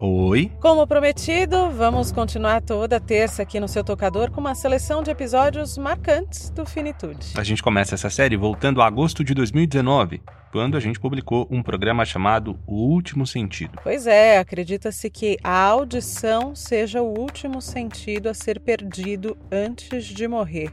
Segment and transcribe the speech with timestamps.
[0.00, 0.50] Oi.
[0.60, 5.78] Como prometido, vamos continuar toda terça aqui no seu tocador com uma seleção de episódios
[5.78, 7.32] marcantes do Finitude.
[7.36, 10.20] A gente começa essa série voltando a agosto de 2019,
[10.50, 13.78] quando a gente publicou um programa chamado O Último Sentido.
[13.84, 20.26] Pois é, acredita-se que a audição seja o último sentido a ser perdido antes de
[20.26, 20.72] morrer.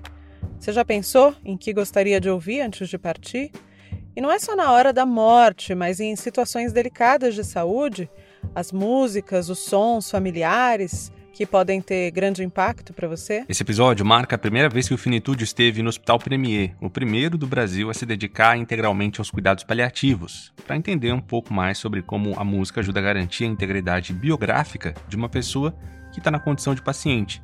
[0.59, 3.51] Você já pensou em que gostaria de ouvir antes de partir?
[4.15, 8.09] E não é só na hora da morte, mas em situações delicadas de saúde
[8.53, 13.45] as músicas, os sons familiares que podem ter grande impacto para você?
[13.47, 17.37] Esse episódio marca a primeira vez que o Finitude esteve no Hospital Premier, o primeiro
[17.37, 22.01] do Brasil a se dedicar integralmente aos cuidados paliativos, para entender um pouco mais sobre
[22.01, 25.73] como a música ajuda a garantir a integridade biográfica de uma pessoa
[26.11, 27.41] que está na condição de paciente.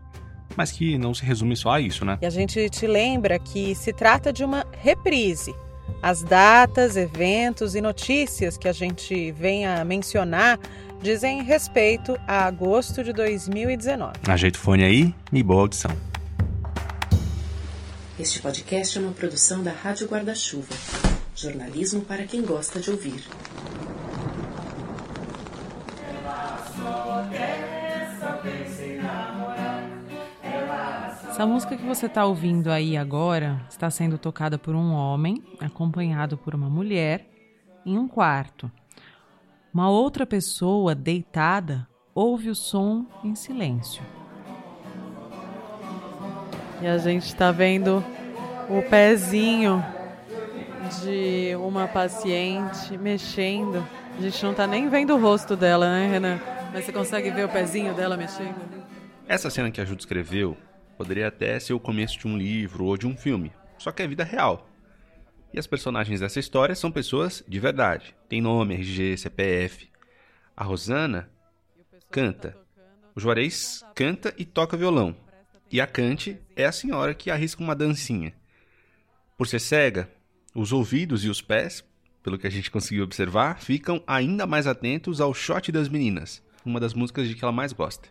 [0.55, 2.17] Mas que não se resume só a isso, né?
[2.21, 5.53] E a gente te lembra que se trata de uma reprise
[6.02, 10.59] as datas, eventos e notícias que a gente vem a mencionar
[11.07, 14.20] dizem respeito a agosto de 2019.
[14.27, 15.89] Ajeita o fone aí e boa audição.
[18.19, 20.75] Este podcast é uma produção da Rádio Guarda-Chuva.
[21.33, 23.23] Jornalismo para quem gosta de ouvir.
[31.30, 36.38] Essa música que você está ouvindo aí agora está sendo tocada por um homem, acompanhado
[36.38, 37.25] por uma mulher,
[37.85, 38.69] em um quarto.
[39.78, 44.02] Uma outra pessoa deitada ouve o som em silêncio.
[46.81, 48.03] E a gente está vendo
[48.72, 49.86] o pezinho
[51.00, 53.86] de uma paciente mexendo.
[54.17, 56.39] A gente não está nem vendo o rosto dela, né, Renan?
[56.73, 58.56] Mas você consegue ver o pezinho dela mexendo?
[59.28, 60.58] Essa cena que a Ju descreveu
[60.97, 64.08] Poderia até ser o começo de um livro ou de um filme, só que é
[64.08, 64.66] vida real.
[65.53, 68.16] E as personagens dessa história são pessoas de verdade.
[68.28, 69.90] Tem nome, RG, CPF.
[70.56, 71.30] A Rosana
[72.12, 72.58] canta.
[73.16, 75.16] O Juarez canta e toca violão.
[75.72, 78.34] E a Cante é a senhora que arrisca uma dancinha.
[79.38, 80.09] Por ser cega,
[80.56, 81.84] os ouvidos e os pés,
[82.24, 86.80] pelo que a gente conseguiu observar, ficam ainda mais atentos ao shot das meninas, uma
[86.80, 88.07] das músicas de que ela mais gosta.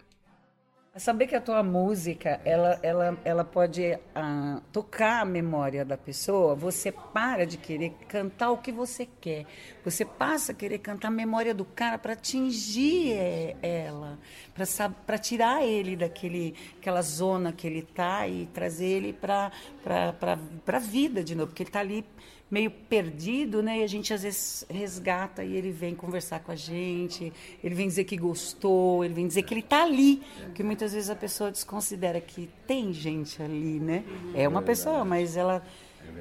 [0.99, 6.55] Saber que a tua música, ela, ela, ela pode uh, tocar a memória da pessoa,
[6.55, 9.45] você para de querer cantar o que você quer.
[9.85, 14.19] Você passa a querer cantar a memória do cara para atingir é, ela,
[15.05, 19.53] para tirar ele daquele aquela zona que ele está e trazer ele para
[20.67, 22.07] a vida de novo, porque ele está ali
[22.51, 23.81] meio perdido, né?
[23.81, 27.89] E a gente às vezes resgata e ele vem conversar com a gente, ele vem
[27.89, 31.51] dizer que gostou, ele vem dizer que ele está ali, porque muitas vezes a pessoa
[31.51, 34.05] desconsidera que tem gente ali, né?
[34.35, 35.63] É uma pessoa, mas ela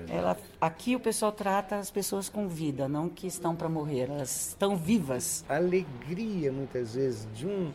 [0.09, 4.49] ela, aqui o pessoal trata as pessoas com vida, não que estão para morrer, elas
[4.49, 5.45] estão vivas.
[5.47, 7.71] A alegria, muitas vezes, de um,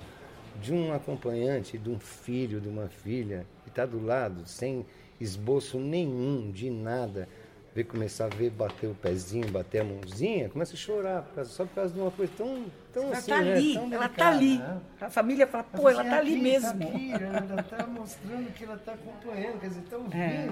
[0.61, 4.84] de um acompanhante, de um filho, de uma filha, que está do lado, sem
[5.21, 7.28] esboço nenhum de nada,
[7.75, 11.75] ver começar a ver bater o pezinho, bater a mãozinha, começa a chorar, só por
[11.75, 13.53] causa de uma coisa tão, tão ela assim, tá né?
[13.53, 14.58] ali, tão ela está ali.
[14.58, 14.81] Né?
[15.00, 16.78] A família fala, pô, ela está ali mesmo.
[16.78, 20.16] Tá aqui, ela está mostrando que ela está acompanhando, quer dizer, está ouvindo.
[20.16, 20.50] É.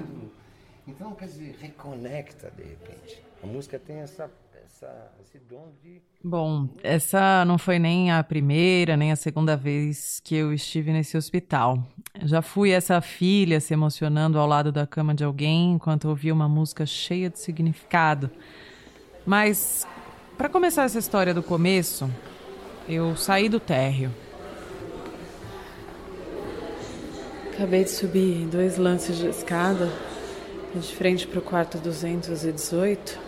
[0.86, 3.22] Então, quer dizer, reconecta de repente.
[3.42, 4.30] A música tem essa
[4.78, 6.00] essa, esse dom de.
[6.22, 11.16] Bom, essa não foi nem a primeira, nem a segunda vez que eu estive nesse
[11.16, 11.83] hospital.
[12.22, 16.49] Já fui essa filha se emocionando ao lado da cama de alguém enquanto ouvia uma
[16.49, 18.31] música cheia de significado.
[19.27, 19.87] Mas,
[20.37, 22.10] para começar essa história do começo,
[22.89, 24.12] eu saí do térreo.
[27.53, 29.91] Acabei de subir dois lances de escada
[30.75, 33.28] de frente para o quarto 218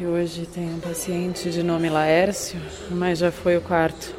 [0.00, 2.58] que hoje tem um paciente de nome Laércio,
[2.90, 4.16] mas já foi o quarto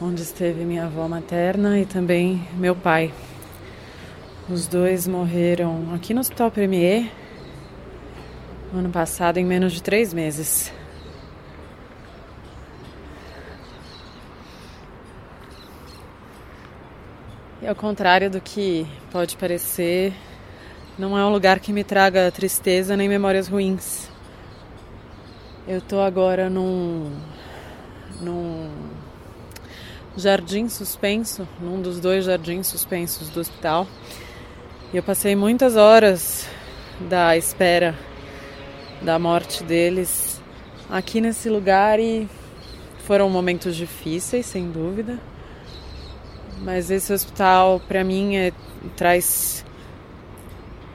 [0.00, 3.12] onde esteve minha avó materna e também meu pai.
[4.48, 7.10] Os dois morreram aqui no Hospital Premier
[8.72, 10.72] ano passado, em menos de três meses.
[17.60, 20.14] E ao contrário do que pode parecer,
[20.98, 24.05] não é um lugar que me traga tristeza nem memórias ruins.
[25.68, 27.10] Eu tô agora num,
[28.20, 28.70] num
[30.16, 33.84] jardim suspenso, num dos dois jardins suspensos do hospital.
[34.94, 36.48] E eu passei muitas horas
[37.00, 37.98] da espera
[39.02, 40.40] da morte deles
[40.88, 42.28] aqui nesse lugar e
[42.98, 45.18] foram momentos difíceis, sem dúvida.
[46.58, 48.52] Mas esse hospital, para mim, é,
[48.96, 49.64] traz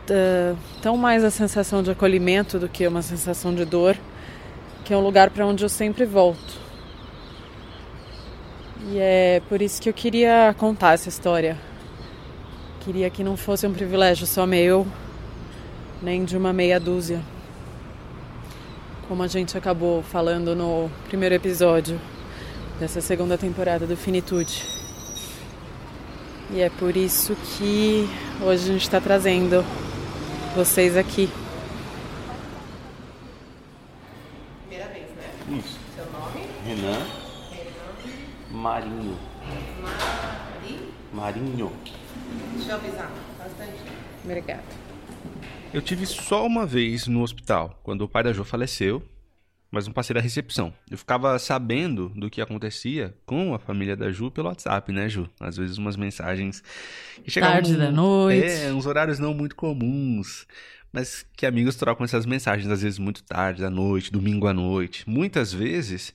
[0.10, 3.98] uh, tão mais a sensação de acolhimento do que uma sensação de dor
[4.92, 6.60] que é um lugar para onde eu sempre volto.
[8.90, 11.58] E é por isso que eu queria contar essa história.
[12.82, 14.86] Queria que não fosse um privilégio só meu,
[16.02, 17.22] nem de uma meia dúzia.
[19.08, 21.98] Como a gente acabou falando no primeiro episódio
[22.78, 24.62] dessa segunda temporada do Finitude.
[26.54, 28.10] E é por isso que
[28.42, 29.64] hoje a gente está trazendo
[30.54, 31.30] vocês aqui.
[34.72, 35.60] Primeira vez, né?
[35.60, 35.78] Isso.
[35.94, 36.48] Seu nome?
[36.66, 37.06] Renan.
[37.52, 38.51] Renan.
[38.62, 39.18] Marinho.
[39.82, 40.94] Mari?
[41.12, 41.72] Marinho.
[42.54, 43.12] Deixa eu avisar.
[43.36, 43.80] Bastante.
[44.24, 44.62] Obrigada.
[45.74, 49.02] Eu tive só uma vez no hospital, quando o pai da Jo faleceu,
[49.72, 50.72] mas não passei da recepção.
[50.92, 55.28] Eu ficava sabendo do que acontecia com a família da Ju pelo WhatsApp, né, Ju?
[55.40, 56.62] Às vezes umas mensagens
[57.24, 57.56] que chegavam...
[57.56, 58.46] Tarde da noite.
[58.46, 60.46] É, uns horários não muito comuns,
[60.94, 65.10] mas que amigos trocam essas mensagens, às vezes muito tarde da noite, domingo à noite.
[65.10, 66.14] Muitas vezes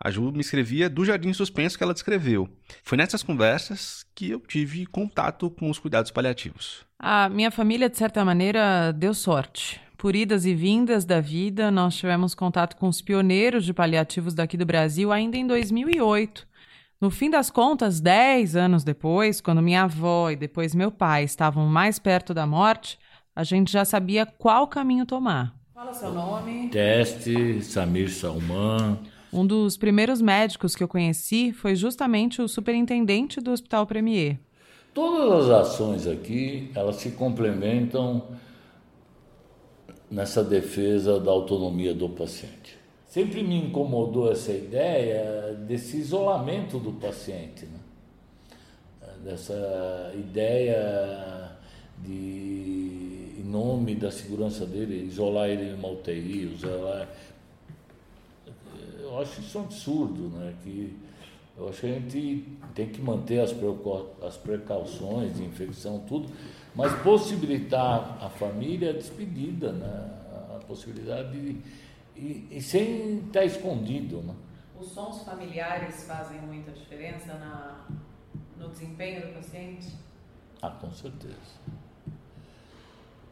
[0.00, 2.48] a Ju me escrevia do Jardim Suspenso que ela descreveu.
[2.82, 6.84] Foi nessas conversas que eu tive contato com os cuidados paliativos.
[6.98, 9.80] A minha família, de certa maneira, deu sorte.
[9.96, 14.56] Por idas e vindas da vida, nós tivemos contato com os pioneiros de paliativos daqui
[14.56, 16.46] do Brasil ainda em 2008.
[17.00, 21.66] No fim das contas, dez anos depois, quando minha avó e depois meu pai estavam
[21.66, 22.98] mais perto da morte,
[23.34, 25.54] a gente já sabia qual caminho tomar.
[25.74, 26.68] Fala seu nome.
[26.70, 28.98] Teste, Samir Salman.
[29.32, 34.38] Um dos primeiros médicos que eu conheci foi justamente o superintendente do Hospital Premier.
[34.94, 38.26] Todas as ações aqui, elas se complementam
[40.10, 42.78] nessa defesa da autonomia do paciente.
[43.06, 47.78] Sempre me incomodou essa ideia desse isolamento do paciente, né?
[49.24, 51.50] dessa ideia
[51.98, 57.08] de, em nome da segurança dele, isolar ele em uma UTI, isolar.
[59.18, 60.54] Eu acho isso um absurdo, né?
[60.62, 60.96] Que
[61.56, 63.52] eu acho que a gente tem que manter as,
[64.22, 66.32] as precauções de infecção, tudo,
[66.72, 70.14] mas possibilitar à família a despedida, né?
[70.54, 71.60] a possibilidade de.
[72.14, 74.22] E, e sem estar escondido.
[74.22, 74.34] Né?
[74.78, 77.86] Os sons familiares fazem muita diferença na,
[78.56, 79.96] no desempenho do paciente?
[80.62, 81.34] Ah, com certeza.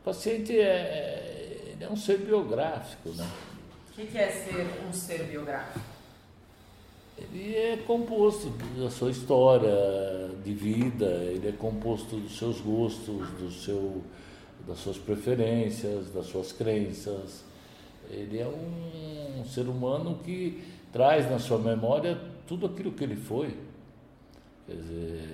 [0.00, 3.28] O paciente é, é um ser biográfico, né?
[3.96, 5.80] Que, que é ser um ser biográfico?
[7.16, 9.72] Ele é composto da sua história
[10.44, 14.02] de vida, ele é composto dos seus gostos, do seu,
[14.68, 17.42] das suas preferências, das suas crenças.
[18.10, 20.62] Ele é um, um ser humano que
[20.92, 23.56] traz na sua memória tudo aquilo que ele foi.
[24.66, 25.28] Quer dizer,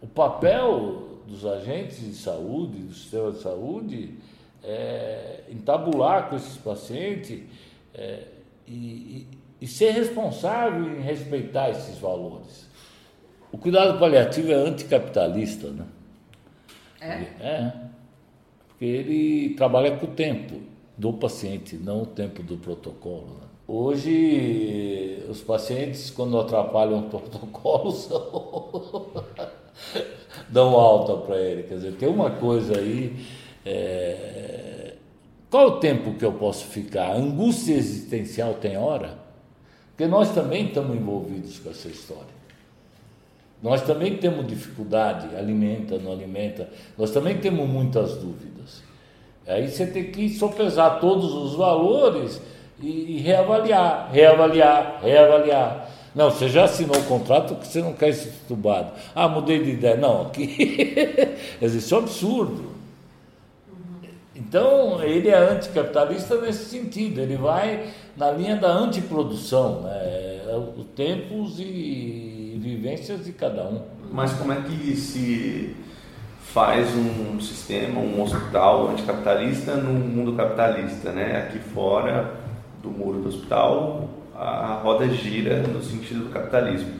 [0.00, 4.14] o papel dos agentes de saúde, do sistema de saúde,
[4.66, 7.42] é entabular com esses pacientes
[7.94, 8.24] é,
[8.66, 9.26] e,
[9.60, 12.66] e ser responsável em respeitar esses valores.
[13.52, 15.86] O cuidado paliativo é anticapitalista, né?
[17.00, 17.06] É?
[17.40, 17.72] É.
[18.68, 20.60] Porque ele trabalha com o tempo
[20.96, 23.38] do paciente, não o tempo do protocolo.
[23.40, 23.46] Né?
[23.68, 29.06] Hoje, os pacientes, quando atrapalham o protocolo, são...
[30.48, 31.62] dão alta para ele.
[31.64, 33.16] Quer dizer, tem uma coisa aí.
[33.66, 34.92] É...
[35.50, 37.06] Qual o tempo que eu posso ficar?
[37.06, 39.18] A angústia existencial tem hora?
[39.90, 42.36] Porque nós também estamos envolvidos com essa história.
[43.62, 46.68] Nós também temos dificuldade, alimenta, não alimenta.
[46.96, 48.82] Nós também temos muitas dúvidas.
[49.46, 52.40] Aí você tem que sopesar todos os valores
[52.80, 55.90] e, reavaliar, reavaliar, reavaliar.
[56.14, 58.92] Não, você já assinou o contrato que você não quer ser tubado.
[59.14, 59.96] Ah, mudei de ideia.
[59.96, 60.44] Não, aqui.
[61.60, 62.75] Isso é um absurdo.
[64.38, 69.92] Então, ele é anticapitalista nesse sentido, ele vai na linha da antiprodução, né?
[69.94, 73.80] É, os tempos e vivências de cada um.
[74.12, 75.74] Mas como é que se
[76.40, 81.38] faz um sistema, um hospital anticapitalista no mundo capitalista, né?
[81.38, 82.34] Aqui fora
[82.82, 86.92] do muro do hospital, a roda gira no sentido do capitalismo.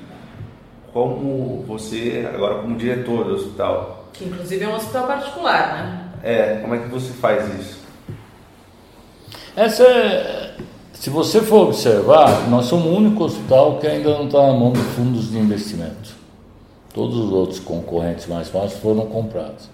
[0.92, 4.08] Como você, agora como diretor do hospital...
[4.14, 6.05] Que inclusive é um hospital particular, né?
[6.26, 7.78] É, como é que você faz isso?
[9.54, 10.56] Essa é,
[10.92, 14.72] se você for observar, nós somos o único hospital que ainda não está na mão
[14.72, 16.16] de fundos de investimento.
[16.92, 19.70] Todos os outros concorrentes mais fáceis foram comprados.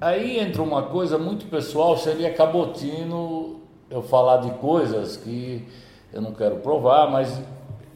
[0.00, 5.64] Aí entra uma coisa muito pessoal, seria cabotino eu falar de coisas que
[6.12, 7.40] eu não quero provar, mas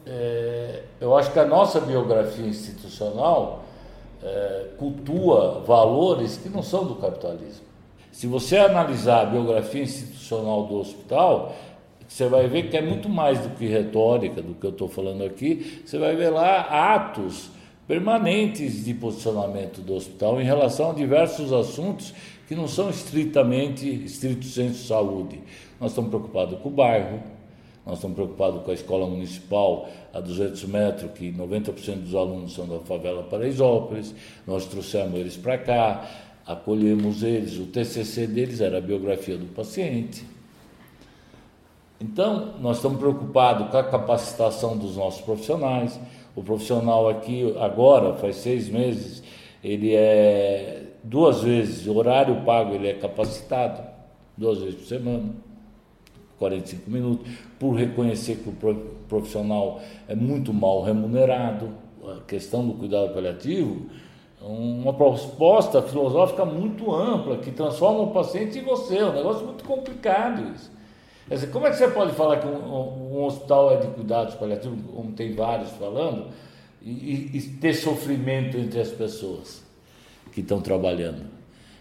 [0.05, 3.66] é, eu acho que a nossa biografia institucional
[4.23, 7.65] é, cultua valores que não são do capitalismo.
[8.11, 11.55] Se você analisar a biografia institucional do hospital,
[12.07, 15.23] você vai ver que é muito mais do que retórica, do que eu estou falando
[15.23, 15.83] aqui.
[15.85, 17.49] Você vai ver lá atos
[17.87, 22.13] permanentes de posicionamento do hospital em relação a diversos assuntos
[22.47, 25.41] que não são estritamente, estrito senso saúde.
[25.79, 27.21] Nós estamos preocupados com o bairro,
[27.87, 32.67] nós estamos preocupados com a escola municipal a 200 metros, que 90% dos alunos são
[32.67, 34.13] da favela Paraisópolis.
[34.45, 36.05] Nós trouxemos eles para cá,
[36.45, 37.57] acolhemos eles.
[37.57, 40.25] O TCC deles era a biografia do paciente.
[42.01, 45.97] Então, nós estamos preocupados com a capacitação dos nossos profissionais.
[46.35, 49.23] O profissional aqui, agora, faz seis meses,
[49.63, 53.81] ele é duas vezes, horário pago, ele é capacitado,
[54.37, 55.46] duas vezes por semana
[56.37, 57.27] 45 minutos,
[57.59, 58.75] por reconhecer que o
[59.07, 61.69] profissional é muito mal remunerado,
[62.05, 63.87] a questão do cuidado paliativo,
[64.41, 69.63] uma proposta filosófica muito ampla que transforma o paciente em você, é um negócio muito
[69.63, 70.71] complicado isso.
[71.27, 74.35] Quer dizer, como é que você pode falar que um, um hospital é de cuidados
[74.35, 76.27] paliativos, como tem vários falando,
[76.81, 79.61] e, e ter sofrimento entre as pessoas
[80.31, 81.36] que estão trabalhando?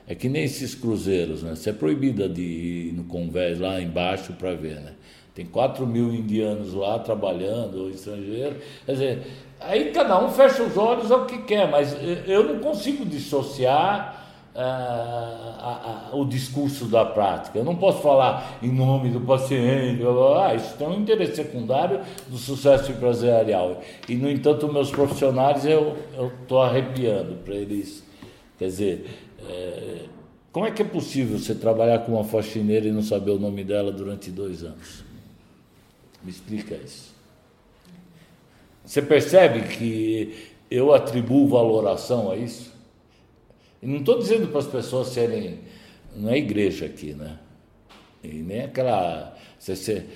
[0.08, 1.54] É que nem esses cruzeiros, né?
[1.54, 4.92] Você é proibida de ir no convés lá embaixo para ver, né?
[5.34, 8.56] Tem 4 mil indianos lá trabalhando, ou estrangeiros.
[8.86, 9.22] Quer dizer,
[9.60, 11.94] aí cada um fecha os olhos ao que quer, mas
[12.26, 17.58] eu não consigo dissociar ah, a, a, o discurso da prática.
[17.58, 20.02] Eu não posso falar em nome do paciente,
[20.38, 23.82] ah, isso tem um interesse secundário do sucesso empresarial.
[24.08, 25.98] E, no entanto, meus profissionais eu
[26.40, 28.02] estou arrepiando para eles.
[28.58, 30.06] Quer dizer, é,
[30.52, 33.62] como é que é possível você trabalhar com uma faxineira e não saber o nome
[33.62, 35.04] dela durante dois anos?
[36.22, 37.14] Me explica isso.
[38.84, 42.72] Você percebe que eu atribuo valoração a isso?
[43.82, 45.58] E não estou dizendo para as pessoas serem.
[46.14, 47.38] Não é igreja aqui, né?
[48.22, 49.36] E nem aquela.
[49.58, 50.06] Você,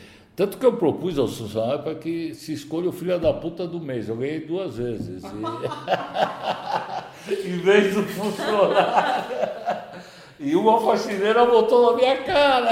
[0.40, 3.78] tanto que eu propus aos funcionários para que se escolha o filho da puta do
[3.78, 4.09] mês.
[4.09, 5.23] Eu ganhei duas vezes.
[5.23, 5.26] E...
[7.47, 8.75] em vez do funcionário.
[10.42, 12.70] E uma faxineira botou na minha cara.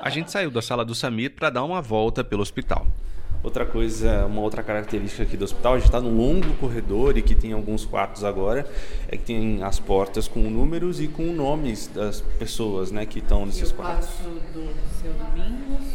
[0.00, 2.86] A gente saiu da sala do Samir para dar uma volta pelo hospital.
[3.42, 7.22] Outra coisa, uma outra característica aqui do hospital, a gente está num longo corredor e
[7.22, 8.68] que tem alguns quartos agora,
[9.08, 13.46] é que tem as portas com números e com nomes das pessoas né, que estão
[13.46, 14.08] nesses quartos.
[14.08, 14.68] O quarto do
[15.00, 15.86] seu Domingos,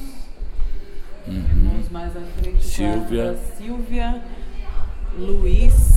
[1.28, 1.84] uhum.
[1.92, 3.34] mais à frente, Silvia.
[3.34, 4.24] da Silvia,
[5.16, 5.96] Luiz.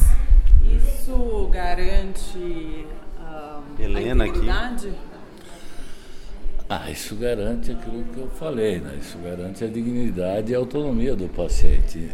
[0.71, 2.87] Isso garante
[3.19, 4.40] a Helena a aqui.
[6.70, 8.98] Ah, isso garante aquilo que eu falei, né?
[9.00, 12.10] Isso garante a dignidade e a autonomia do paciente.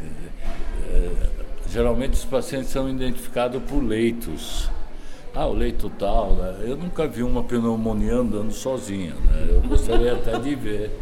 [0.88, 1.10] É,
[1.68, 4.70] geralmente os pacientes são identificados por leitos.
[5.34, 6.58] Ah, o leito tal, né?
[6.60, 9.46] Eu nunca vi uma pneumonia andando sozinha, né?
[9.48, 11.00] Eu gostaria até de ver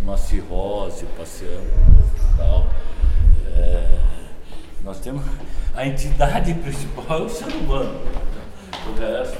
[0.00, 1.72] uma cirrose passeando
[2.36, 2.68] tal.
[3.56, 3.98] É,
[4.84, 5.24] nós temos
[5.74, 8.00] a entidade principal é o ser humano.
[8.86, 9.38] O resto,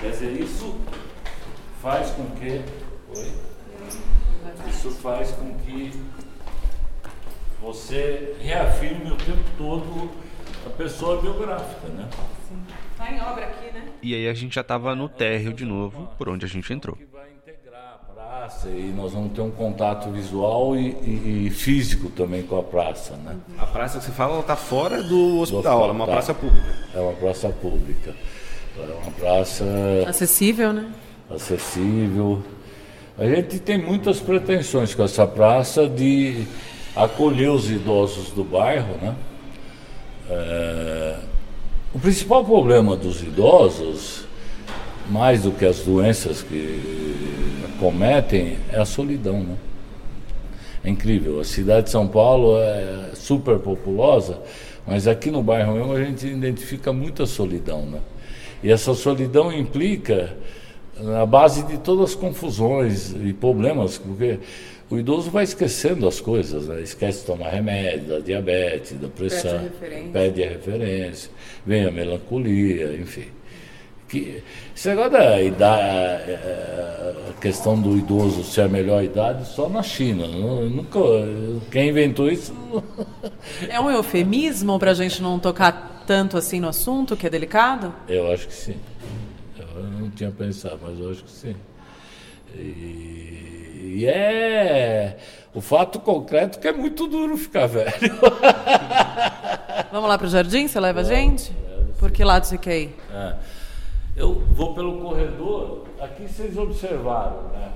[0.00, 0.76] quer dizer, isso
[1.82, 2.62] faz com que
[3.16, 3.32] Oi?
[4.68, 5.92] Isso faz com que
[7.60, 10.10] você reafirme o tempo todo
[10.66, 12.08] a pessoa biográfica, né?
[12.48, 12.56] Sim.
[12.96, 13.88] Tá em obra aqui, né?
[14.02, 16.96] E aí a gente já estava no térreo de novo, por onde a gente entrou.
[17.12, 22.10] vai integrar a praça e nós vamos ter um contato visual e, e, e físico
[22.10, 23.36] também com a praça, né?
[23.58, 26.74] A praça que você fala, está fora do hospital, ela é uma praça pública.
[26.94, 28.14] É uma praça pública.
[28.78, 29.64] É uma praça...
[30.06, 30.92] Acessível, né?
[31.28, 32.42] Acessível
[33.20, 36.46] a gente tem muitas pretensões com essa praça de
[36.96, 39.14] acolher os idosos do bairro, né?
[40.30, 41.16] É...
[41.92, 44.24] O principal problema dos idosos,
[45.10, 49.56] mais do que as doenças que cometem, é a solidão, né?
[50.82, 51.40] É incrível.
[51.40, 54.40] A cidade de São Paulo é super populosa,
[54.86, 58.00] mas aqui no bairro mesmo a gente identifica muita solidão, né?
[58.62, 60.34] E essa solidão implica
[60.98, 64.38] na base de todas as confusões e problemas, porque
[64.90, 66.80] o idoso vai esquecendo as coisas, né?
[66.82, 69.70] esquece de tomar remédio, da diabetes, da pressão,
[70.12, 71.30] perde a referência,
[71.64, 73.26] vem a melancolia, enfim.
[74.08, 74.42] Que,
[74.74, 76.32] esse negócio da idade,
[77.28, 80.26] a questão do idoso ser a melhor idade só na China.
[80.26, 80.98] Nunca,
[81.70, 82.52] quem inventou isso.
[83.68, 87.94] É um eufemismo para a gente não tocar tanto assim no assunto, que é delicado?
[88.08, 88.74] Eu acho que sim.
[90.20, 91.56] Tinha pensado, mas eu acho que sim.
[92.54, 95.16] E, e é
[95.54, 98.20] o fato concreto que é muito duro ficar velho.
[99.90, 100.68] Vamos lá para o jardim?
[100.68, 101.56] Você leva a gente?
[101.98, 102.96] Por que lado você quer ir?
[103.10, 103.34] É.
[104.14, 107.72] Eu vou pelo corredor, aqui vocês observaram, né?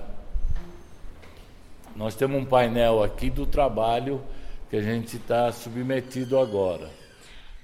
[1.97, 4.21] nós temos um painel aqui do trabalho
[4.69, 6.91] que a gente está submetido agora.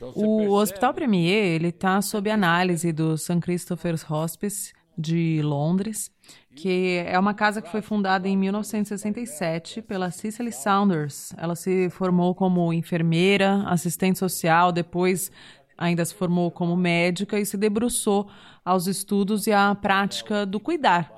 [0.01, 0.49] Então, o percebe...
[0.49, 3.39] Hospital Premier ele está sob análise do St.
[3.41, 6.11] Christopher's Hospice de Londres,
[6.55, 11.33] que é uma casa que foi fundada em 1967 pela Cicely Saunders.
[11.37, 15.31] Ela se formou como enfermeira, assistente social, depois
[15.77, 18.29] ainda se formou como médica e se debruçou
[18.65, 21.11] aos estudos e à prática do cuidar.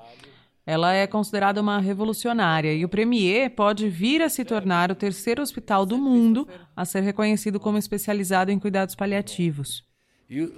[0.65, 5.41] Ela é considerada uma revolucionária e o Premier pode vir a se tornar o terceiro
[5.41, 9.83] hospital do mundo a ser reconhecido como especializado em cuidados paliativos.
[10.29, 10.49] E,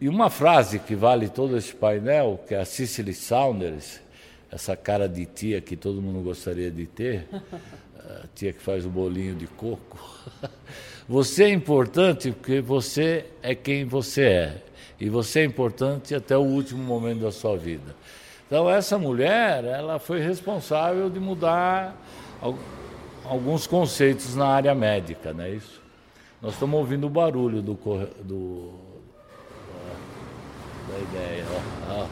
[0.00, 4.00] e uma frase que vale todo esse painel, que é a Cicely Saunders,
[4.52, 7.26] essa cara de tia que todo mundo gostaria de ter,
[7.98, 9.98] a tia que faz o bolinho de coco.
[11.08, 14.62] Você é importante porque você é quem você é.
[14.98, 17.94] E você é importante até o último momento da sua vida.
[18.46, 21.96] Então essa mulher, ela foi responsável de mudar
[23.24, 25.82] alguns conceitos na área médica, não é isso?
[26.42, 27.74] Nós estamos ouvindo o barulho do,
[28.22, 28.74] do
[30.88, 31.44] da ideia.
[31.88, 32.06] Ó.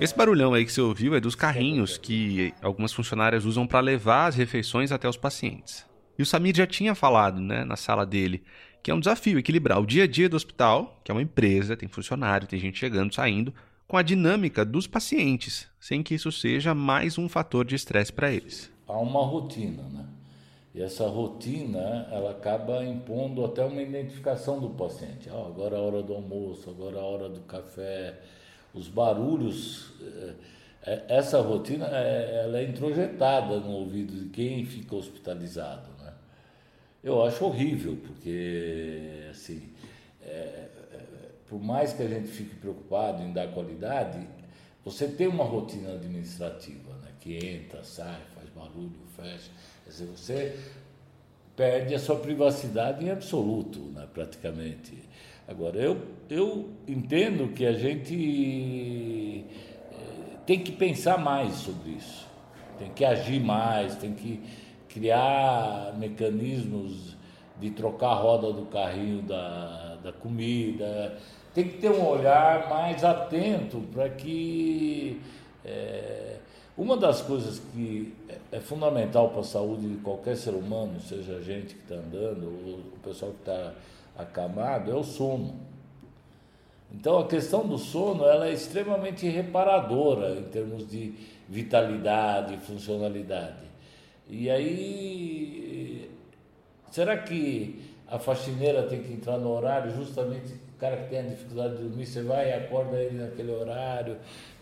[0.00, 4.26] Esse barulhão aí que você ouviu é dos carrinhos que algumas funcionárias usam para levar
[4.26, 5.84] as refeições até os pacientes.
[6.16, 8.44] E o Samir já tinha falado, né, na sala dele,
[8.88, 11.76] que é um desafio equilibrar o dia a dia do hospital, que é uma empresa,
[11.76, 13.52] tem funcionário, tem gente chegando, saindo,
[13.86, 18.32] com a dinâmica dos pacientes, sem que isso seja mais um fator de estresse para
[18.32, 18.72] eles.
[18.86, 20.06] Há uma rotina, né?
[20.74, 25.28] E essa rotina, ela acaba impondo até uma identificação do paciente.
[25.28, 28.18] Ah, agora é a hora do almoço, agora é a hora do café.
[28.72, 30.32] Os barulhos, eh,
[30.86, 35.87] eh, essa rotina, eh, ela é introjetada no ouvido de quem fica hospitalizado?
[37.02, 39.62] Eu acho horrível, porque, assim,
[40.22, 40.68] é,
[41.48, 44.18] por mais que a gente fique preocupado em dar qualidade,
[44.84, 47.10] você tem uma rotina administrativa, né?
[47.20, 49.50] Que entra, sai, faz barulho, fecha
[49.84, 50.58] Quer dizer, você
[51.56, 54.96] perde a sua privacidade em absoluto, né, praticamente.
[55.46, 59.44] Agora, eu, eu entendo que a gente
[59.90, 62.28] eh, tem que pensar mais sobre isso,
[62.78, 64.42] tem que agir mais, tem que
[64.88, 67.16] criar mecanismos
[67.60, 71.18] de trocar a roda do carrinho da, da comida,
[71.54, 75.20] tem que ter um olhar mais atento para que.
[75.64, 76.36] É,
[76.76, 78.14] uma das coisas que
[78.52, 82.44] é fundamental para a saúde de qualquer ser humano, seja a gente que está andando,
[82.44, 83.74] ou o pessoal que está
[84.16, 85.56] acamado, é o sono.
[86.92, 91.14] Então a questão do sono ela é extremamente reparadora em termos de
[91.48, 93.67] vitalidade, funcionalidade.
[94.28, 96.10] E aí,
[96.90, 101.22] será que a faxineira tem que entrar no horário justamente o cara que tem a
[101.22, 104.16] dificuldade de dormir, você vai e acorda ele naquele horário,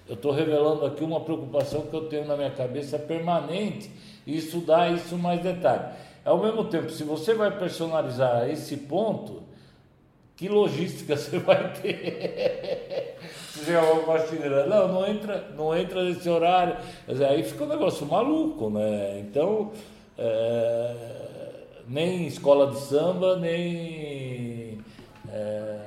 [0.09, 3.91] eu estou revelando aqui uma preocupação que eu tenho na minha cabeça permanente
[4.27, 5.95] e estudar isso mais detalhe.
[6.25, 9.43] Ao mesmo tempo, se você vai personalizar esse ponto,
[10.37, 13.17] que logística você vai ter?
[13.69, 16.77] é uma faxineira, não, não entra, não entra nesse horário.
[17.07, 19.19] Mas aí fica um negócio maluco, né?
[19.21, 19.73] Então,
[20.17, 20.95] é,
[21.89, 24.79] nem escola de samba, nem
[25.33, 25.79] é,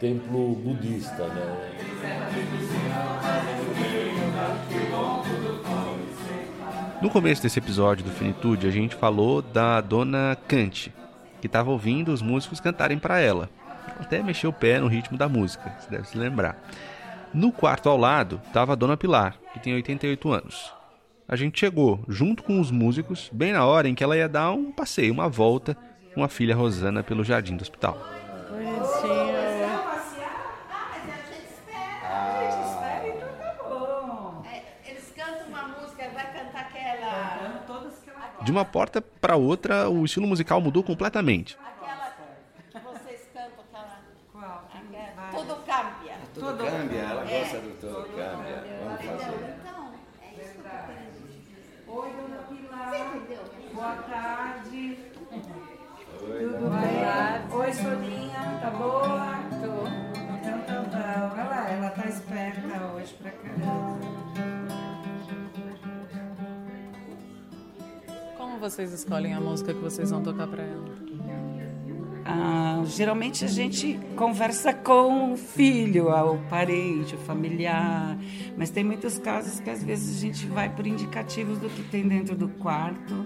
[0.00, 1.70] templo budista, né?
[7.00, 10.92] No começo desse episódio do Finitude, a gente falou da dona Kant,
[11.40, 13.48] que estava ouvindo os músicos cantarem para ela.
[13.98, 16.56] Até mexeu o pé no ritmo da música, você deve se lembrar.
[17.32, 20.72] No quarto ao lado estava a dona Pilar, que tem 88 anos.
[21.26, 24.52] A gente chegou, junto com os músicos, bem na hora em que ela ia dar
[24.52, 25.76] um passeio, uma volta
[26.14, 27.98] com a filha Rosana pelo jardim do hospital.
[28.50, 29.44] Bonitinho.
[38.44, 41.56] De uma porta para outra, o estilo musical mudou completamente.
[41.64, 42.12] Aquela
[42.70, 44.00] que vocês cantam, aquela.
[44.30, 44.68] Qual?
[44.68, 47.40] Aquela, tudo tudo cambia, ela é.
[47.40, 47.80] gosta do
[48.16, 48.64] cambia.
[48.84, 49.56] Vamos fazer.
[49.60, 52.90] Então, é isso que Oi, dona Pilar.
[52.90, 53.44] Você entendeu?
[53.74, 54.98] Boa tarde.
[56.22, 57.58] Oi, Tudo bem?
[57.58, 59.34] Oi, Soninha, tá boa?
[59.60, 59.86] Tô.
[60.20, 61.30] Então, então, tá.
[61.32, 64.14] Olha lá, ela tá esperta hoje pra caramba.
[68.64, 71.03] vocês escolhem a música que vocês vão tocar para ela?
[72.36, 78.18] Ah, geralmente a gente conversa com o filho, o parente, o familiar,
[78.56, 82.08] mas tem muitos casos que às vezes a gente vai por indicativos do que tem
[82.08, 83.24] dentro do quarto,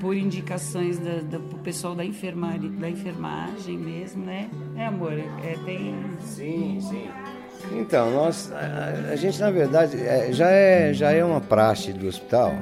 [0.00, 4.48] por indicações da, do pessoal da, enfermari, da enfermagem mesmo, né?
[4.74, 5.12] É, amor?
[5.12, 5.94] É, tem...
[6.20, 7.08] Sim, sim.
[7.72, 12.06] Então, nós, a, a gente na verdade é, já, é, já é uma praxe do
[12.06, 12.54] hospital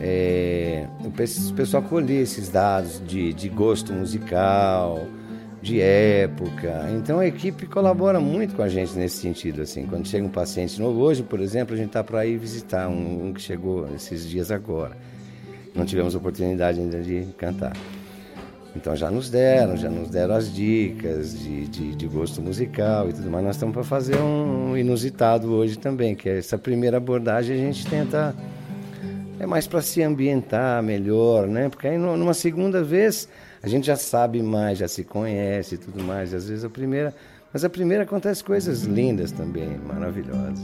[0.00, 1.10] é, o
[1.54, 5.06] pessoal colher esses dados de, de gosto musical,
[5.60, 6.88] de época.
[6.96, 9.62] Então a equipe colabora muito com a gente nesse sentido.
[9.62, 12.88] Assim, quando chega um paciente novo, hoje, por exemplo, a gente está para ir visitar
[12.88, 14.96] um, um, que chegou esses dias agora.
[15.74, 17.76] Não tivemos oportunidade ainda de cantar.
[18.76, 23.12] Então já nos deram, já nos deram as dicas de, de, de gosto musical e
[23.12, 23.44] tudo mais.
[23.44, 27.84] Nós estamos para fazer um inusitado hoje também, que é essa primeira abordagem a gente
[27.86, 28.34] tenta
[29.40, 31.68] é mais para se ambientar melhor, né?
[31.68, 33.28] Porque aí numa segunda vez
[33.62, 36.34] a gente já sabe mais, já se conhece e tudo mais.
[36.34, 37.14] Às vezes a primeira,
[37.52, 40.58] mas a primeira acontece coisas lindas também, maravilhosas.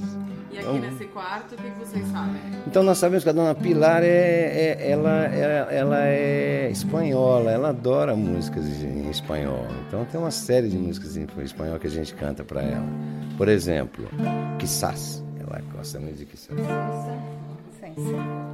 [0.50, 2.40] E aqui então, nesse quarto, o que vocês sabem?
[2.66, 7.70] Então nós sabemos que a dona Pilar é, é ela, é, ela é espanhola, ela
[7.70, 9.66] adora músicas em espanhol.
[9.88, 12.86] Então tem uma série de músicas em espanhol que a gente canta para ela.
[13.36, 14.08] Por exemplo,
[14.60, 15.24] Quizás.
[15.40, 16.56] Ela gosta muito de Quizás.
[17.80, 18.53] Sim, sim.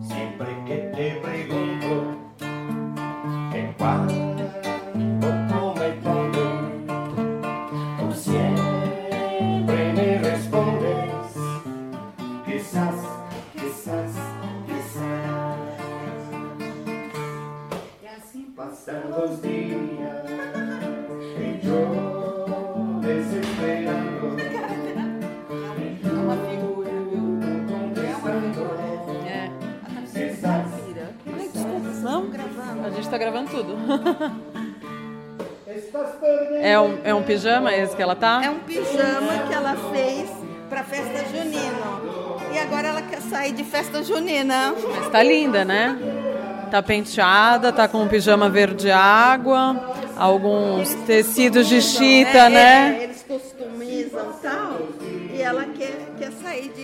[0.00, 1.33] Siempre que te
[33.54, 33.76] tudo.
[36.60, 38.42] é, um, é um pijama esse que ela tá?
[38.44, 40.28] É um pijama que ela fez
[40.68, 42.00] pra festa junina.
[42.52, 44.74] E agora ela quer sair de festa junina.
[44.96, 45.96] Mas tá linda, né?
[46.70, 52.96] Tá penteada, tá com um pijama verde água, alguns tecidos de chita, é, né?
[52.98, 54.80] É, eles customizam tal.
[55.32, 56.83] E ela quer, quer sair de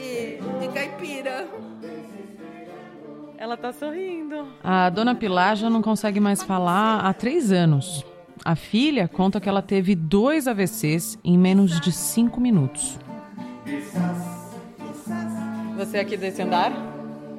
[3.40, 4.48] Ela tá sorrindo.
[4.62, 8.04] A dona Pilar já não consegue mais falar há três anos.
[8.44, 12.98] A filha conta que ela teve dois AVCs em menos de cinco minutos.
[15.74, 16.70] Você é aqui desse andar?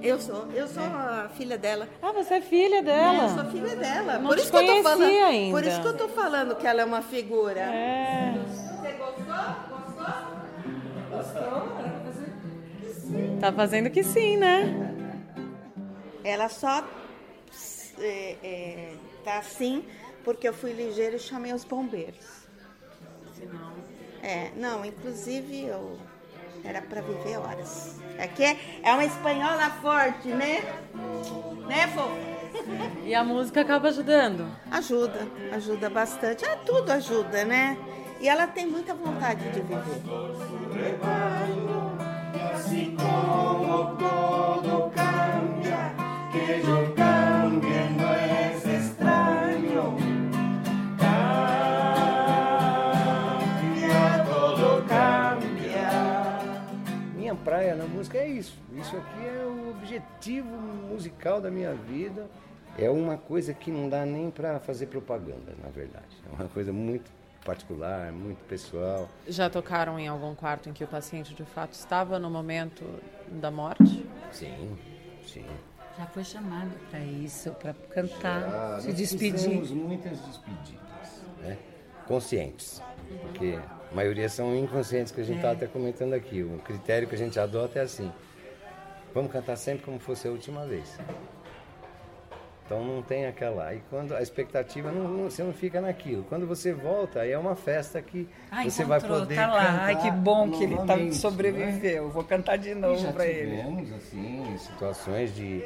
[0.01, 1.87] Eu sou, eu sou a filha dela.
[2.01, 3.21] Ah, você é filha dela?
[3.21, 4.17] É, eu sou filha dela.
[4.17, 5.03] Não por isso que eu tô falando.
[5.03, 5.55] Ainda.
[5.55, 7.59] Por isso que eu tô falando que ela é uma figura.
[7.59, 8.33] É.
[8.47, 9.25] Você gostou?
[11.11, 11.43] Gostou?
[12.01, 12.01] Gostou?
[13.39, 14.90] Tá fazendo que sim, né?
[16.23, 16.83] Ela só
[17.99, 19.83] é, é, tá assim
[20.23, 22.25] porque eu fui ligeira e chamei os bombeiros.
[23.35, 23.71] Senão...
[24.21, 25.97] É, não, inclusive eu
[26.63, 27.99] era para viver horas.
[28.19, 30.61] Aqui é, é uma espanhola forte, né?
[31.67, 32.31] Né, fofa?
[33.05, 34.45] E a música acaba ajudando?
[34.69, 36.45] Ajuda, ajuda bastante.
[36.45, 37.77] Ah, tudo ajuda, né?
[38.19, 40.01] E ela tem muita vontade de viver.
[42.53, 44.80] Assim como todo
[57.43, 58.57] praia na música é isso.
[58.73, 60.55] Isso aqui é o objetivo
[60.89, 62.29] musical da minha vida.
[62.77, 66.15] É uma coisa que não dá nem para fazer propaganda, na verdade.
[66.29, 67.11] É uma coisa muito
[67.43, 69.09] particular, muito pessoal.
[69.27, 72.85] Já tocaram em algum quarto em que o paciente de fato estava no momento
[73.29, 74.05] da morte?
[74.31, 74.77] Sim,
[75.25, 75.45] sim.
[75.97, 79.49] Já foi chamado para isso, para cantar, Já, se despedir.
[79.49, 81.57] Temos muitas despedidas, né?
[82.07, 82.81] conscientes,
[83.21, 83.59] porque
[83.91, 85.51] a maioria são inconscientes que a gente está é.
[85.53, 86.43] até comentando aqui.
[86.43, 88.11] O critério que a gente adota é assim:
[89.13, 90.97] vamos cantar sempre como fosse a última vez.
[92.65, 93.73] Então não tem aquela.
[93.75, 96.23] E quando a expectativa não, não, você não fica naquilo.
[96.29, 99.83] Quando você volta, aí é uma festa que Ai, você vai poder tá lá.
[99.83, 102.05] Ai, que bom que ele tá, sobreviveu.
[102.05, 102.11] Né?
[102.13, 103.57] Vou cantar de novo para ele.
[103.57, 105.61] Tivemos assim situações de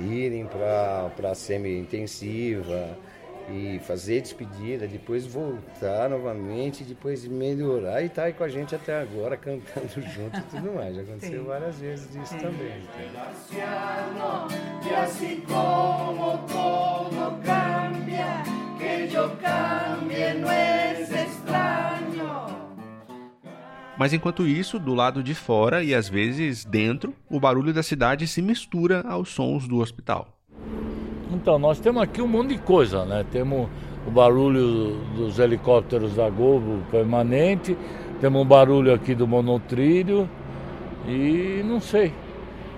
[0.00, 2.96] irem para a semi-intensiva
[3.52, 8.74] e fazer despedida, depois voltar novamente, depois melhorar e estar tá aí com a gente
[8.74, 10.94] até agora cantando junto e tudo mais.
[10.94, 11.46] Já aconteceu Sim.
[11.46, 12.38] várias vezes isso Sim.
[12.38, 12.82] também.
[12.82, 13.00] Então.
[24.00, 28.26] Mas enquanto isso, do lado de fora e às vezes dentro, o barulho da cidade
[28.26, 30.38] se mistura aos sons do hospital.
[31.30, 33.26] Então, nós temos aqui um monte de coisa, né?
[33.30, 33.68] Temos
[34.06, 37.76] o barulho dos helicópteros da Globo permanente,
[38.22, 40.26] temos um barulho aqui do monotrilho
[41.06, 42.14] e não sei.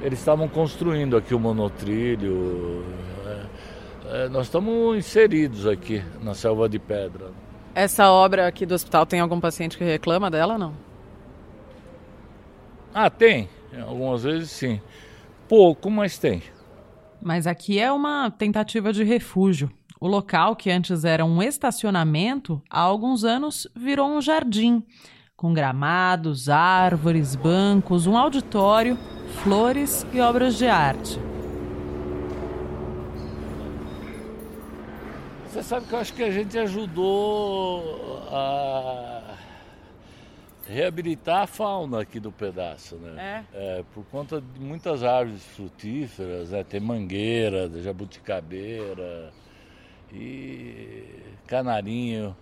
[0.02, 2.84] Eles estavam construindo aqui o monotrilho.
[3.24, 7.30] É, É, nós estamos inseridos aqui na selva de pedra.
[7.76, 10.81] Essa obra aqui do hospital tem algum paciente que reclama dela, não?
[12.94, 13.48] Ah, tem.
[13.86, 14.80] Algumas vezes sim.
[15.48, 16.42] Pouco, mas tem.
[17.20, 19.70] Mas aqui é uma tentativa de refúgio.
[20.00, 24.82] O local, que antes era um estacionamento, há alguns anos virou um jardim,
[25.36, 28.98] com gramados, árvores, bancos, um auditório,
[29.42, 31.20] flores e obras de arte.
[35.46, 39.31] Você sabe que eu acho que a gente ajudou a
[40.68, 43.44] reabilitar a fauna aqui do pedaço, né?
[43.52, 43.84] É.
[43.94, 46.64] por conta de muitas árvores frutíferas, né?
[46.64, 49.32] Tem mangueira, jabuticabeira
[50.12, 51.04] e
[51.46, 52.36] canarinho,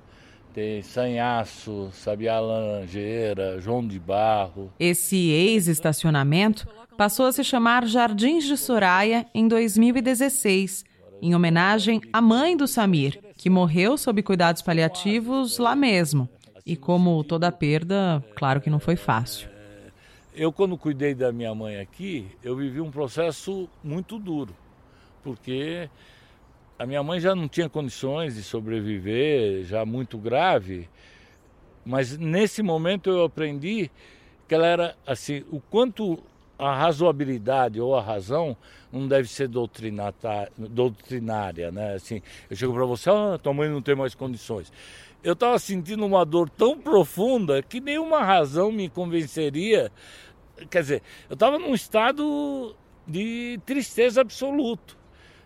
[0.53, 4.73] tem sanhaço, sabiá laranjeira, joão de barro.
[4.79, 10.85] Esse ex-estacionamento passou a se chamar Jardins de Soraya em 2016,
[11.23, 16.29] em homenagem à mãe do Samir, que morreu sob cuidados paliativos lá mesmo.
[16.71, 19.49] E como toda perda, claro que não foi fácil.
[20.33, 24.55] Eu, quando cuidei da minha mãe aqui, eu vivi um processo muito duro,
[25.21, 25.91] porque
[26.79, 30.89] a minha mãe já não tinha condições de sobreviver, já muito grave,
[31.85, 33.91] mas nesse momento eu aprendi
[34.47, 36.23] que ela era assim, o quanto
[36.57, 38.57] a razoabilidade ou a razão
[38.93, 40.13] não deve ser doutrinária,
[41.73, 41.95] né?
[41.95, 44.73] Assim, eu chego para você, ah, tua mãe não tem mais condições.
[45.23, 49.93] Eu estava sentindo uma dor tão profunda que nenhuma razão me convenceria.
[50.71, 52.75] Quer dizer, eu estava num estado
[53.07, 54.97] de tristeza absoluto.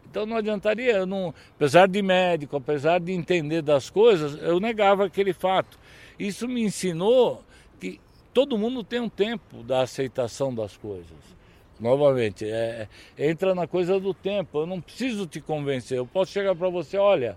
[0.08, 5.06] Então não adiantaria, eu não, apesar de médico, apesar de entender das coisas, eu negava
[5.06, 5.76] aquele fato.
[6.16, 7.42] Isso me ensinou
[7.80, 8.00] que
[8.32, 11.34] todo mundo tem um tempo da aceitação das coisas.
[11.80, 14.60] Novamente, é, entra na coisa do tempo.
[14.60, 15.98] Eu não preciso te convencer.
[15.98, 17.36] Eu posso chegar para você, olha,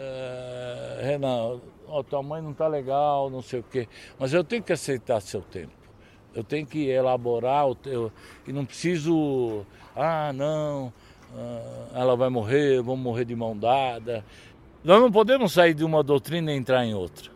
[0.00, 3.88] é, Renan, ó, tua mãe não está legal, não sei o quê.
[4.18, 5.72] Mas eu tenho que aceitar seu tempo.
[6.34, 8.12] Eu tenho que elaborar o teu.
[8.46, 9.64] E não preciso.
[9.96, 10.92] Ah, não,
[11.34, 14.24] ah, ela vai morrer, vamos morrer de mão dada.
[14.84, 17.30] Nós não podemos sair de uma doutrina e entrar em outra.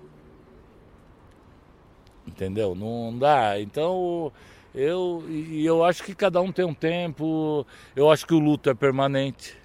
[2.27, 2.75] Entendeu?
[2.75, 3.61] Não dá.
[3.61, 4.33] Então,
[4.75, 7.67] eu, eu acho que cada um tem um tempo.
[7.95, 9.62] Eu acho que o luto é permanente.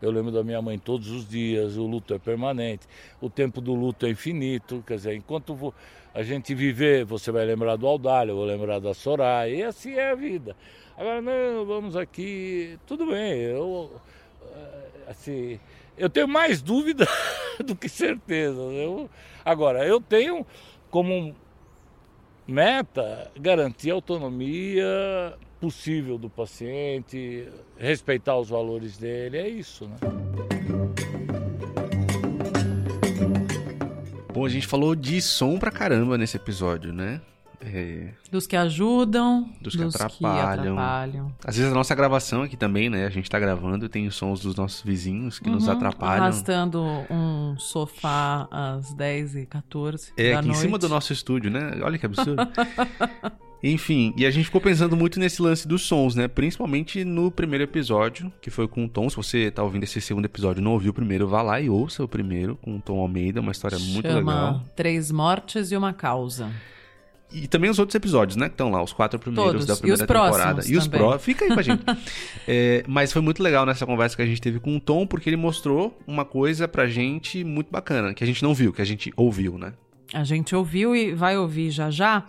[0.00, 2.86] Eu lembro da minha mãe todos os dias, o luto é permanente,
[3.20, 5.72] o tempo do luto é infinito, quer dizer, enquanto
[6.14, 9.94] a gente viver, você vai lembrar do Aldalho, eu vou lembrar da Soraya, e assim
[9.94, 10.56] é a vida.
[10.96, 13.90] Agora, não, vamos aqui, tudo bem, eu,
[14.42, 15.60] eh, assim,
[15.96, 17.06] eu tenho mais dúvida
[17.64, 18.60] do que certeza.
[18.60, 19.08] Eu,
[19.44, 20.46] agora, eu tenho
[20.90, 21.34] como
[22.46, 29.96] meta garantir a autonomia possível do paciente, respeitar os valores dele, é isso, né?
[34.32, 37.20] Bom, a gente falou de som pra caramba nesse episódio, né?
[37.60, 38.10] É...
[38.30, 40.54] Dos que ajudam, dos, que, dos atrapalham.
[40.54, 41.34] que, atrapalham.
[41.44, 43.06] Às vezes a nossa gravação aqui também, né?
[43.06, 46.24] A gente tá gravando e tem os sons dos nossos vizinhos que uhum, nos atrapalham.
[46.24, 50.58] Arrastando um sofá às 10h14 É, da aqui noite.
[50.58, 51.78] em cima do nosso estúdio, né?
[51.82, 52.42] Olha que absurdo.
[53.62, 56.28] Enfim, e a gente ficou pensando muito nesse lance dos sons, né?
[56.28, 59.08] Principalmente no primeiro episódio, que foi com o Tom.
[59.08, 61.68] Se você tá ouvindo esse segundo episódio e não ouviu o primeiro, vá lá e
[61.68, 64.64] ouça o primeiro com o Tom Almeida, uma história muito Chama legal.
[64.76, 66.50] Três Mortes e uma Causa.
[67.42, 68.48] E também os outros episódios, né?
[68.48, 69.66] Que estão lá, os quatro primeiros Todos.
[69.66, 70.68] da E primeira próximos temporada.
[70.68, 71.00] E os também.
[71.00, 71.18] pró.
[71.18, 71.82] Fica aí com a gente.
[72.48, 75.28] É, mas foi muito legal nessa conversa que a gente teve com o Tom, porque
[75.28, 78.84] ele mostrou uma coisa pra gente muito bacana, que a gente não viu, que a
[78.84, 79.72] gente ouviu, né?
[80.14, 82.24] A gente ouviu e vai ouvir já já,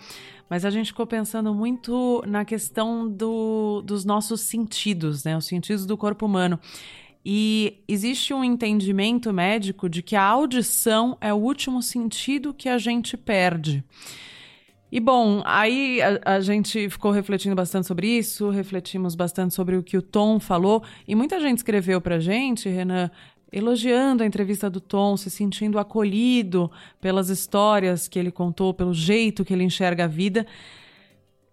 [0.49, 5.37] mas a gente ficou pensando muito na questão do, dos nossos sentidos, né?
[5.37, 6.59] Os sentidos do corpo humano.
[7.23, 12.77] E existe um entendimento médico de que a audição é o último sentido que a
[12.77, 13.83] gente perde.
[14.89, 19.83] E bom, aí a, a, gente ficou refletindo bastante sobre isso, refletimos bastante sobre o
[19.83, 23.11] que o Tom falou, e muita gente escreveu pra gente, Renan,
[23.51, 26.71] elogiando a entrevista do Tom, se sentindo acolhido
[27.01, 30.45] pelas histórias que ele contou, pelo jeito que ele enxerga a vida.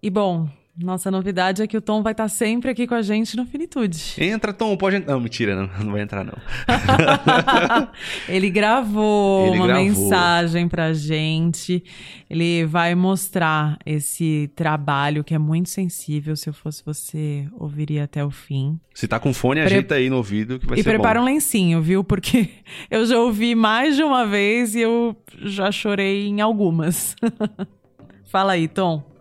[0.01, 3.37] E bom, nossa novidade é que o Tom vai estar sempre aqui com a gente
[3.37, 4.15] no Finitude.
[4.19, 5.13] Entra, Tom, pode entrar.
[5.13, 6.35] Não, mentira, não, não vai entrar, não.
[8.29, 9.85] ele gravou Ele uma gravou.
[9.85, 11.83] mensagem pra gente.
[12.29, 16.35] Ele vai mostrar esse trabalho que é muito sensível.
[16.37, 18.79] Se eu fosse você, ouviria até o fim.
[18.93, 21.25] Se tá com fone, Pre- ajeita aí no ouvido que vai e ser prepara bom.
[21.27, 22.03] um lencinho, viu?
[22.03, 22.49] Porque
[22.91, 27.15] eu já ouvi mais de uma vez e eu já chorei em algumas.
[28.25, 29.14] Fala aí, Tom.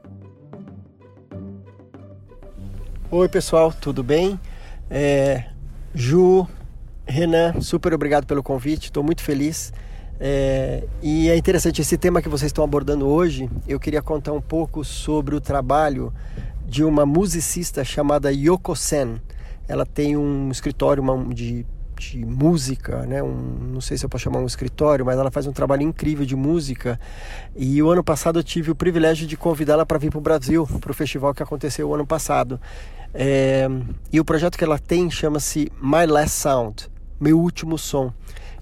[3.16, 4.40] Oi pessoal, tudo bem?
[4.90, 5.44] É,
[5.94, 6.48] Ju,
[7.06, 9.72] Renan, super obrigado pelo convite, estou muito feliz.
[10.20, 13.48] É, e é interessante esse tema que vocês estão abordando hoje.
[13.68, 16.12] Eu queria contar um pouco sobre o trabalho
[16.66, 19.22] de uma musicista chamada Yoko Sen.
[19.68, 21.04] Ela tem um escritório
[21.36, 23.22] de, de música, né?
[23.22, 26.26] Um, não sei se eu posso chamar um escritório, mas ela faz um trabalho incrível
[26.26, 27.00] de música.
[27.56, 30.68] E o ano passado eu tive o privilégio de convidá-la para vir para o Brasil,
[30.82, 32.60] para o festival que aconteceu o ano passado.
[33.14, 33.68] É,
[34.12, 36.88] e o projeto que ela tem chama-se My Last Sound,
[37.20, 38.12] Meu Último Som,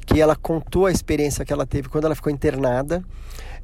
[0.05, 3.03] que ela contou a experiência que ela teve quando ela ficou internada.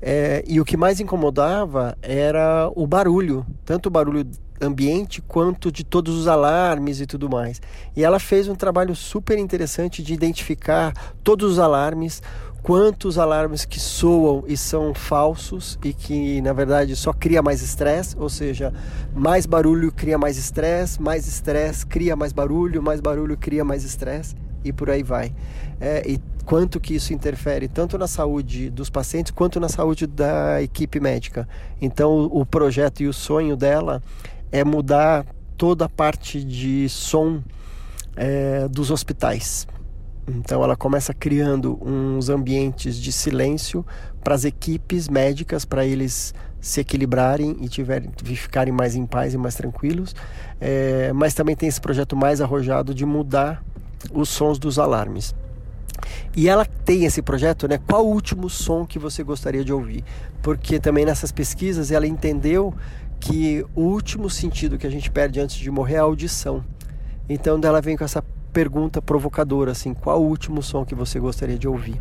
[0.02, 4.26] É, e o que mais incomodava era o barulho, tanto o barulho
[4.62, 7.62] ambiente quanto de todos os alarmes e tudo mais.
[7.95, 12.21] E ela fez um trabalho super interessante de identificar todos os alarmes,
[12.62, 18.15] quantos alarmes que soam e são falsos e que na verdade só cria mais estresse,
[18.17, 18.74] ou seja,
[19.15, 24.36] mais barulho cria mais estresse, mais estresse cria mais barulho, mais barulho cria mais estresse
[24.63, 25.34] e por aí vai.
[25.80, 30.62] É, e quanto que isso interfere tanto na saúde dos pacientes quanto na saúde da
[30.62, 31.48] equipe médica.
[31.82, 34.02] Então o projeto e o sonho dela
[34.52, 35.26] é mudar
[35.58, 37.41] toda a parte de som
[38.15, 39.67] é, dos hospitais.
[40.27, 43.85] Então ela começa criando uns ambientes de silêncio
[44.21, 49.37] para as equipes médicas, para eles se equilibrarem e tiverem, ficarem mais em paz e
[49.37, 50.13] mais tranquilos.
[50.59, 53.63] É, mas também tem esse projeto mais arrojado de mudar
[54.11, 55.33] os sons dos alarmes.
[56.35, 57.79] E ela tem esse projeto, né?
[57.87, 60.03] Qual o último som que você gostaria de ouvir?
[60.41, 62.73] Porque também nessas pesquisas ela entendeu
[63.19, 66.63] que o último sentido que a gente perde antes de morrer é a audição.
[67.27, 71.57] Então ela vem com essa pergunta provocadora, assim, qual o último som que você gostaria
[71.57, 71.99] de ouvir?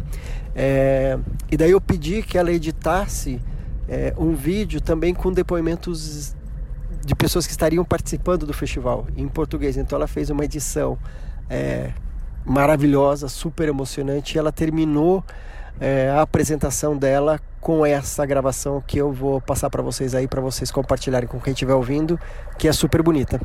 [0.55, 1.19] É,
[1.51, 3.41] e daí eu pedi que ela editasse
[3.89, 6.35] é, um vídeo também com depoimentos
[7.05, 9.77] de pessoas que estariam participando do festival em português.
[9.77, 10.99] Então ela fez uma edição
[11.49, 11.93] é,
[12.45, 14.37] maravilhosa, super emocionante.
[14.37, 15.25] E ela terminou
[15.81, 20.41] é, a apresentação dela com essa gravação que eu vou passar para vocês aí, para
[20.41, 22.19] vocês compartilharem com quem estiver ouvindo,
[22.59, 23.41] que é super bonita,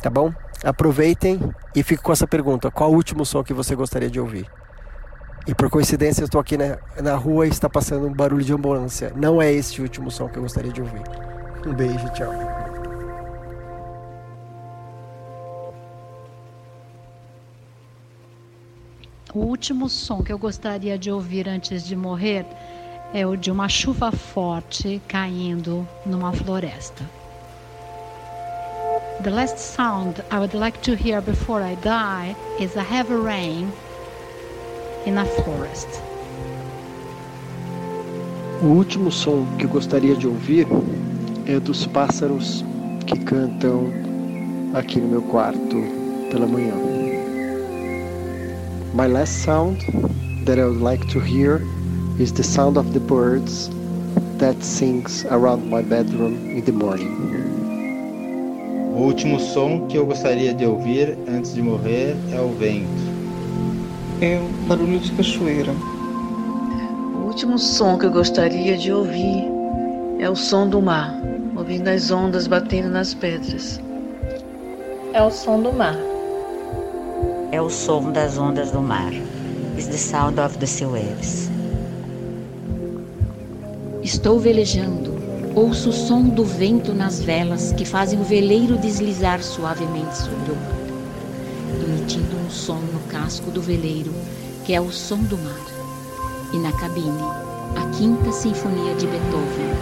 [0.00, 0.32] tá bom?
[0.62, 1.40] Aproveitem
[1.74, 4.50] e fique com essa pergunta: qual o último som que você gostaria de ouvir?
[5.46, 8.52] E por coincidência, eu estou aqui na, na rua e está passando um barulho de
[8.52, 9.12] ambulância.
[9.14, 11.02] Não é esse o último som que eu gostaria de ouvir.
[11.64, 12.32] Um beijo, tchau.
[19.32, 22.46] O último som que eu gostaria de ouvir antes de morrer
[23.12, 27.04] é o de uma chuva forte caindo numa floresta.
[29.22, 33.72] The last sound I would like to hear before I die is a heavy rain
[35.04, 35.88] in a forest.
[38.62, 40.66] O último som que gostaria de ouvir
[41.46, 42.64] é dos pássaros
[43.06, 43.92] que cantam
[44.74, 45.76] aqui no meu quarto
[46.30, 46.74] pela manhã.
[48.94, 49.78] My last sound
[50.46, 51.60] that I would like to hear
[52.18, 53.68] is the sound of the birds
[54.38, 57.45] that sings around my bedroom in the morning.
[58.96, 62.88] O último som que eu gostaria de ouvir antes de morrer é o vento.
[64.20, 65.72] É o barulho de cachoeira.
[67.14, 69.44] O último som que eu gostaria de ouvir
[70.18, 71.14] é o som do mar,
[71.54, 73.80] ouvindo as ondas batendo nas pedras.
[75.12, 75.96] É o som do mar
[77.56, 79.12] é o som das ondas do mar.
[79.78, 81.50] Is the sound of the sea waves.
[84.02, 85.15] Estou velejando.
[85.56, 90.54] Ouço o som do vento nas velas que fazem o veleiro deslizar suavemente sobre o
[90.54, 94.12] mar, emitindo um som no casco do veleiro,
[94.66, 95.66] que é o som do mar.
[96.52, 97.22] E na cabine,
[97.74, 99.72] a Quinta Sinfonia de Beethoven.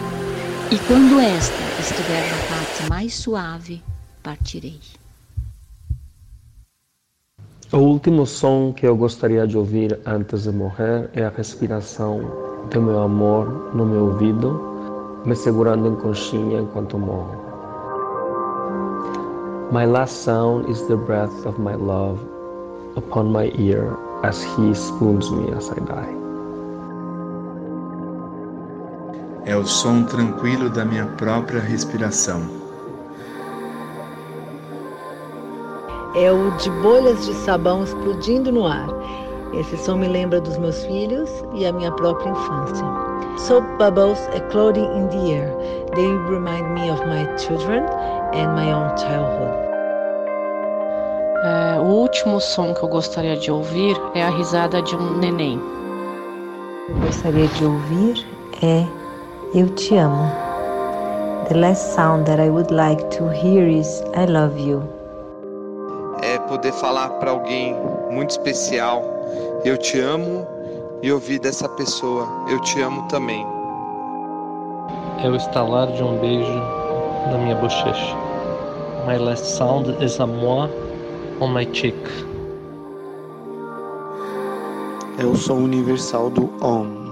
[0.70, 3.82] E quando esta estiver na parte mais suave,
[4.22, 4.78] partirei.
[7.72, 12.20] O último som que eu gostaria de ouvir antes de morrer é a respiração
[12.70, 14.73] do meu amor no meu ouvido,
[15.24, 17.36] me segurando em conchinha enquanto morro.
[19.70, 22.18] My last sound is the breath of my love
[22.96, 26.24] upon my ear as he spoons me as I die.
[29.46, 32.64] É o som tranquilo da minha própria respiração
[36.14, 38.88] é o de bolhas de sabão explodindo no ar.
[39.52, 43.03] Esse som me lembra dos meus filhos e a minha própria infância.
[43.36, 45.50] Soap bubbles exploding in the air.
[45.94, 47.84] They remind me of my children
[48.32, 49.64] and my own childhood.
[51.44, 55.60] É, o último som que eu gostaria de ouvir é a risada de um neném.
[56.88, 58.26] Eu gostaria de ouvir
[58.62, 58.86] é
[59.54, 60.30] Eu te amo.
[61.48, 64.82] The last sound that I would like to hear is I love you
[66.48, 67.76] poder falar para alguém
[68.10, 69.02] muito especial:
[69.64, 70.46] Eu te amo
[71.04, 73.46] e ouvir dessa pessoa: Eu te amo também.
[75.22, 76.58] É o estalar de um beijo
[77.30, 78.16] na minha bochecha.
[79.06, 80.70] My last sound is a moi
[81.40, 81.94] on my cheek.
[85.18, 87.04] É o som universal do OM.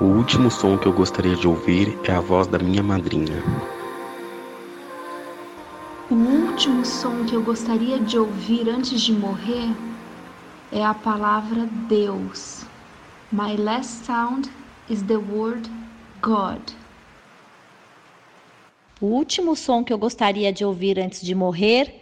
[0.00, 3.42] O último som que eu gostaria de ouvir é a voz da minha madrinha.
[6.08, 9.89] O último som que eu gostaria de ouvir antes de morrer
[10.72, 12.64] é a palavra Deus.
[13.32, 14.50] My last sound
[14.88, 15.68] is the word
[16.22, 16.60] God.
[19.00, 21.94] O último som que eu gostaria de ouvir antes de morrer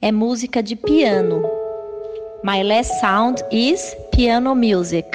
[0.00, 1.42] é música de piano.
[2.42, 5.06] My last sound is piano music.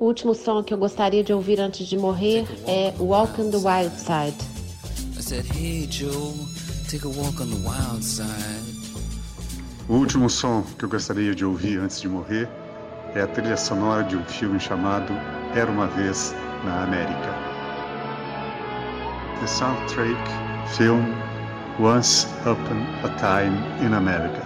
[0.00, 3.58] O último som que eu gostaria de ouvir antes de morrer é Walk on the
[3.58, 4.36] Wild Side.
[5.16, 6.34] I said, hey Joe,
[9.88, 12.46] O último som que eu gostaria de ouvir antes de morrer
[13.14, 15.12] é a trilha sonora de um filme chamado
[15.54, 17.34] Era uma Vez na América.
[19.40, 20.20] The soundtrack
[20.76, 21.14] film
[21.80, 23.56] Once Upon a Time
[23.86, 24.43] in America.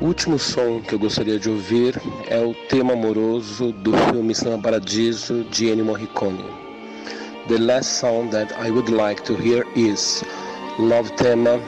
[0.00, 4.60] O último som que eu gostaria de ouvir é o tema amoroso do filme Cinema
[4.60, 6.44] Paradiso de Ennio Morricone.
[7.46, 10.24] The last song that I would like to hear is
[10.80, 11.60] Love Tema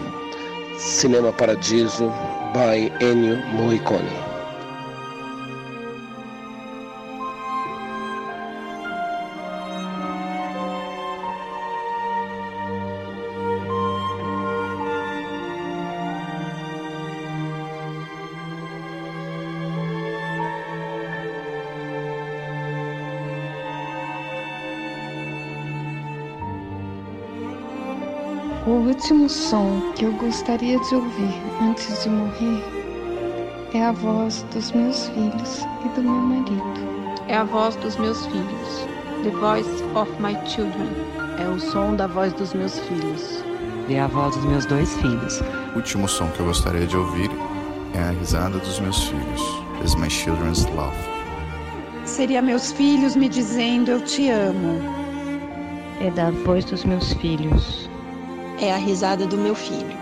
[0.77, 2.09] Cinema Paradiso
[2.53, 4.26] by Ennio Morricone.
[29.27, 32.63] Último som que eu gostaria de ouvir antes de morrer
[33.75, 36.63] é a voz dos meus filhos e do meu marido.
[37.27, 38.87] É a voz dos meus filhos.
[39.25, 40.89] The voice of my children.
[41.41, 43.45] É o som da voz dos meus filhos.
[43.91, 45.41] É a voz dos meus dois filhos.
[45.75, 47.31] O último som que eu gostaria de ouvir
[47.95, 49.43] é a risada dos meus filhos.
[49.85, 50.97] Is my children's love.
[52.05, 54.81] Seria meus filhos me dizendo eu te amo.
[56.01, 57.86] É da voz dos meus filhos.
[58.59, 59.95] É a risada do meu filho.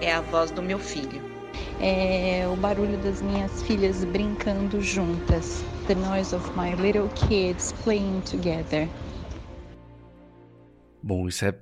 [0.00, 1.20] É a voz do meu filho.
[1.78, 5.62] É o barulho das minhas filhas brincando juntas.
[5.86, 8.88] The noise of my little kids playing together.
[11.02, 11.54] Bom, isso é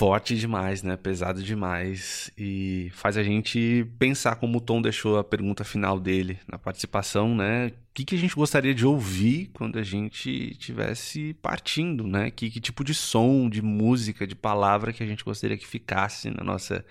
[0.00, 0.96] forte demais, né?
[0.96, 6.38] Pesado demais e faz a gente pensar como o Tom deixou a pergunta final dele
[6.50, 7.66] na participação, né?
[7.66, 12.30] O que, que a gente gostaria de ouvir quando a gente tivesse partindo, né?
[12.30, 16.30] Que, que tipo de som, de música, de palavra que a gente gostaria que ficasse
[16.30, 16.82] na nossa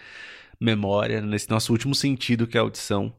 [0.60, 3.12] memória, nesse nosso último sentido que é a audição.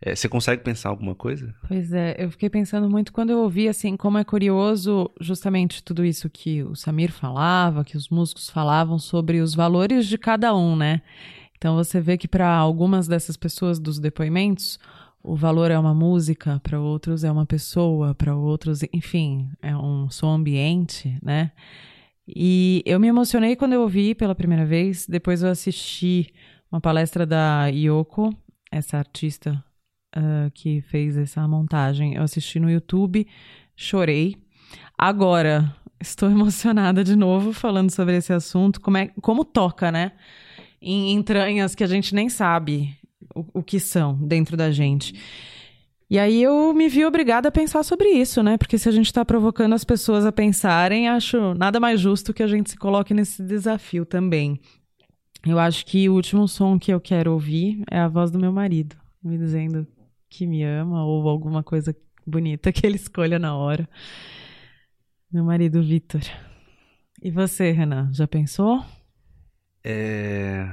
[0.00, 1.54] É, você consegue pensar alguma coisa?
[1.66, 6.04] Pois é, eu fiquei pensando muito quando eu ouvi, assim, como é curioso justamente tudo
[6.04, 10.76] isso que o Samir falava, que os músicos falavam sobre os valores de cada um,
[10.76, 11.00] né?
[11.56, 14.78] Então você vê que para algumas dessas pessoas dos depoimentos,
[15.22, 20.10] o valor é uma música, para outros é uma pessoa, para outros, enfim, é um
[20.10, 21.50] som ambiente, né?
[22.28, 26.32] E eu me emocionei quando eu ouvi pela primeira vez, depois eu assisti
[26.70, 28.36] uma palestra da Yoko,
[28.70, 29.64] essa artista
[30.14, 32.14] uh, que fez essa montagem.
[32.14, 33.26] Eu assisti no YouTube,
[33.74, 34.36] chorei.
[34.96, 38.80] Agora, estou emocionada de novo falando sobre esse assunto.
[38.80, 40.12] Como, é, como toca, né?
[40.80, 42.96] Em entranhas que a gente nem sabe
[43.34, 45.14] o, o que são dentro da gente.
[46.08, 48.56] E aí eu me vi obrigada a pensar sobre isso, né?
[48.56, 52.44] Porque se a gente está provocando as pessoas a pensarem, acho nada mais justo que
[52.44, 54.60] a gente se coloque nesse desafio também.
[55.44, 58.52] Eu acho que o último som que eu quero ouvir é a voz do meu
[58.52, 59.86] marido, me dizendo
[60.36, 63.88] que me ama ou alguma coisa bonita que ele escolha na hora.
[65.32, 66.20] Meu marido Vitor.
[67.22, 68.84] E você, Renan, já pensou?
[69.82, 70.70] É...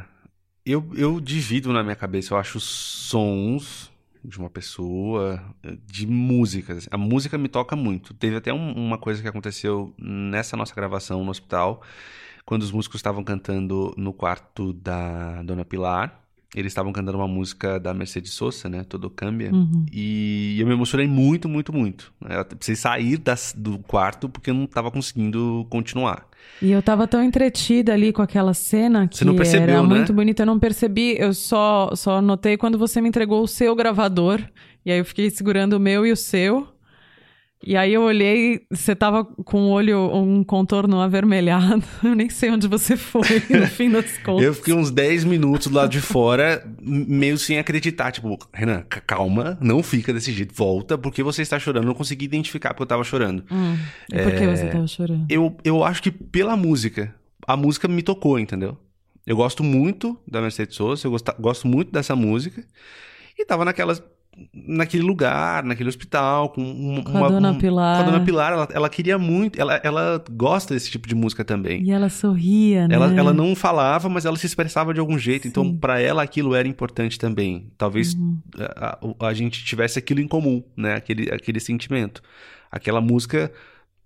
[0.65, 3.91] Eu, eu divido na minha cabeça, eu acho sons
[4.23, 5.41] de uma pessoa,
[5.85, 6.87] de músicas.
[6.91, 8.13] A música me toca muito.
[8.13, 11.81] Teve até um, uma coisa que aconteceu nessa nossa gravação no hospital,
[12.45, 16.22] quando os músicos estavam cantando no quarto da Dona Pilar.
[16.55, 18.83] Eles estavam cantando uma música da Mercedes Sosa, né?
[18.87, 19.51] Todo Cambia.
[19.51, 19.85] Uhum.
[19.91, 22.13] E eu me emocionei muito, muito, muito.
[22.29, 26.27] Eu precisei sair das, do quarto porque eu não estava conseguindo continuar.
[26.61, 29.87] E eu tava tão entretida ali com aquela cena que Você não percebeu, era né?
[29.87, 30.43] muito bonita.
[30.43, 34.41] Eu não percebi, eu só, só notei quando você me entregou o seu gravador.
[34.85, 36.67] E aí eu fiquei segurando o meu e o seu.
[37.65, 41.81] E aí eu olhei, você tava com o olho, um contorno avermelhado.
[42.03, 44.43] Eu nem sei onde você foi, no fim das contas.
[44.45, 48.11] Eu fiquei uns 10 minutos do lado de fora, meio sem acreditar.
[48.11, 50.53] Tipo, Renan, calma, não fica desse jeito.
[50.53, 51.83] Volta, porque você está chorando.
[51.83, 53.43] Eu não consegui identificar porque eu tava chorando.
[53.49, 53.77] Hum,
[54.11, 55.25] e por que É, você tava chorando?
[55.29, 57.15] Eu, eu acho que pela música.
[57.47, 58.77] A música me tocou, entendeu?
[59.25, 62.61] Eu gosto muito da Mercedes Sosa, eu gosta- gosto muito dessa música.
[63.39, 64.03] E tava naquelas.
[64.53, 67.97] Naquele lugar, naquele hospital, com, um- Com a Dona Pilar.
[67.97, 69.59] Com a Dona Pilar, ela, ela queria muito.
[69.61, 71.83] Ela, ela gosta desse tipo de música também.
[71.83, 72.95] E ela sorria, né?
[72.95, 75.47] Ela, ela não falava, mas ela se expressava de algum jeito.
[75.47, 77.71] Então, pra ela, aquilo era importante também.
[77.77, 78.37] Talvez Uhum.
[78.57, 80.95] a, a- a gente tivesse aquilo em comum, né?
[80.95, 82.21] Aquele, aquele sentimento.
[82.71, 83.51] Aquela música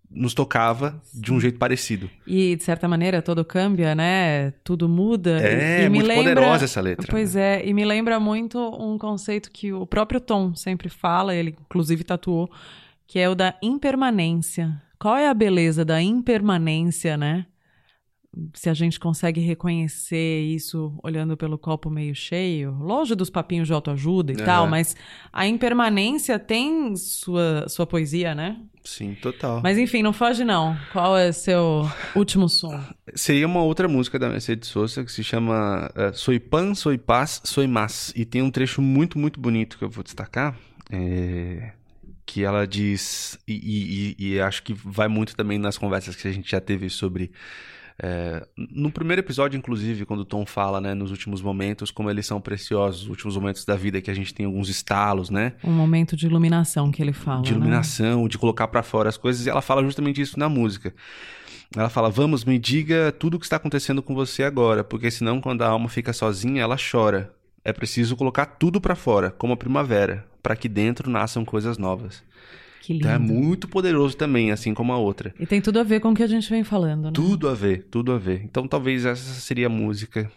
[0.09, 2.09] nos tocava de um jeito parecido.
[2.25, 4.51] E, de certa maneira, todo cambia, né?
[4.63, 5.39] Tudo muda.
[5.41, 6.35] É, e, e me muito lembra...
[6.35, 7.03] poderosa essa letra.
[7.03, 7.07] né?
[7.09, 11.55] Pois é, e me lembra muito um conceito que o próprio Tom sempre fala, ele
[11.59, 12.49] inclusive tatuou,
[13.05, 14.81] que é o da impermanência.
[14.99, 17.45] Qual é a beleza da impermanência, né?
[18.53, 23.73] Se a gente consegue reconhecer isso olhando pelo copo meio cheio, longe dos papinhos de
[23.73, 24.45] autoajuda e Aham.
[24.45, 24.95] tal, mas
[25.31, 28.57] a impermanência tem sua, sua poesia, né?
[28.83, 29.61] Sim, total.
[29.61, 30.77] Mas enfim, não foge não.
[30.93, 32.79] Qual é seu último som?
[33.15, 37.41] Seria uma outra música da Mercedes Sosa que se chama eh, Soy Pan, Soy Paz,
[37.43, 38.13] Soy Más.
[38.15, 40.57] E tem um trecho muito, muito bonito que eu vou destacar.
[40.89, 41.73] eh,
[42.25, 46.31] que ela diz, e- e- e acho que vai muito também nas conversas que a
[46.31, 47.31] gente já teve sobre.
[47.99, 52.27] Eh, no primeiro episódio, inclusive, quando o Tom fala, né, nos últimos momentos, como eles
[52.27, 55.53] são preciosos, os últimos momentos da vida que a gente tem alguns estalos, né?
[55.63, 57.41] Um momento de iluminação que ele fala.
[57.41, 57.57] de né?
[57.57, 60.93] iluminação, de colocar pra fora as coisas, e ela fala justamente isso na música.
[61.75, 65.41] Ela fala: "Vamos, me diga tudo o que está acontecendo com você agora, porque senão
[65.41, 67.33] quando a alma fica sozinha, ela chora.
[67.65, 72.23] É preciso colocar tudo pra fora, como a primavera, para que dentro nasçam coisas novas."
[72.87, 73.05] Que lindo.
[73.05, 75.35] Então é muito poderoso também, assim como a outra.
[75.37, 77.11] E tem tudo a ver com o que a gente vem falando, né?
[77.13, 78.41] Tudo a ver, tudo a ver.
[78.45, 80.31] Então talvez essa seria a música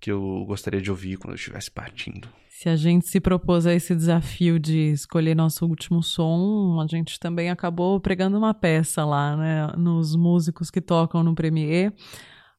[0.00, 2.26] que eu gostaria de ouvir quando eu estivesse partindo.
[2.48, 7.20] Se a gente se propôs a esse desafio de escolher nosso último som, a gente
[7.20, 9.66] também acabou pregando uma peça lá, né?
[9.76, 11.92] Nos músicos que tocam no Premier.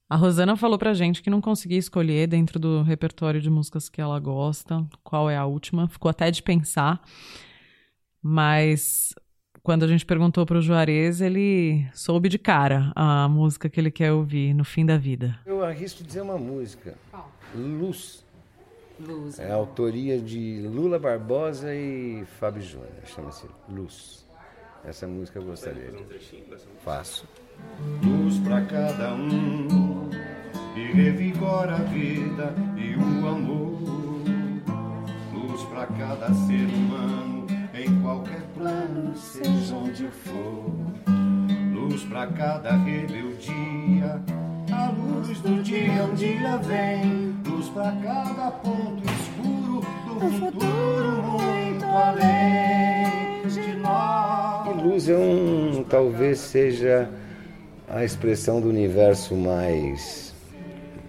[0.08, 4.00] A Rosana falou pra gente que não conseguia escolher dentro do repertório de músicas que
[4.00, 5.88] ela gosta qual é a última.
[5.88, 7.02] Ficou até de pensar.
[8.22, 9.16] Mas
[9.64, 14.12] quando a gente perguntou pro Juarez, ele soube de cara a música que ele quer
[14.12, 15.38] ouvir no fim da vida.
[15.46, 16.96] Eu arrisco dizer uma música.
[17.56, 18.24] Luz.
[19.00, 19.40] Luz.
[19.40, 22.90] É a autoria de Lula Barbosa e Fábio Júnior.
[23.06, 24.26] Chama-se Luz.
[24.84, 25.92] Essa música eu gostaria.
[26.84, 27.28] Faço.
[28.04, 30.10] Luz pra cada um
[30.76, 33.80] e revigora a vida e o amor.
[35.34, 37.41] Luz pra cada ser humano
[37.74, 40.72] em qualquer plano, seja onde for.
[41.74, 44.22] Luz pra cada rebeldia,
[44.72, 47.36] a luz do dia um dia vem.
[47.46, 49.82] Luz pra cada ponto escuro
[50.20, 54.68] do futuro muito além de nós.
[54.68, 55.84] E luz é um.
[55.84, 57.10] talvez seja
[57.90, 60.34] a expressão do universo mais.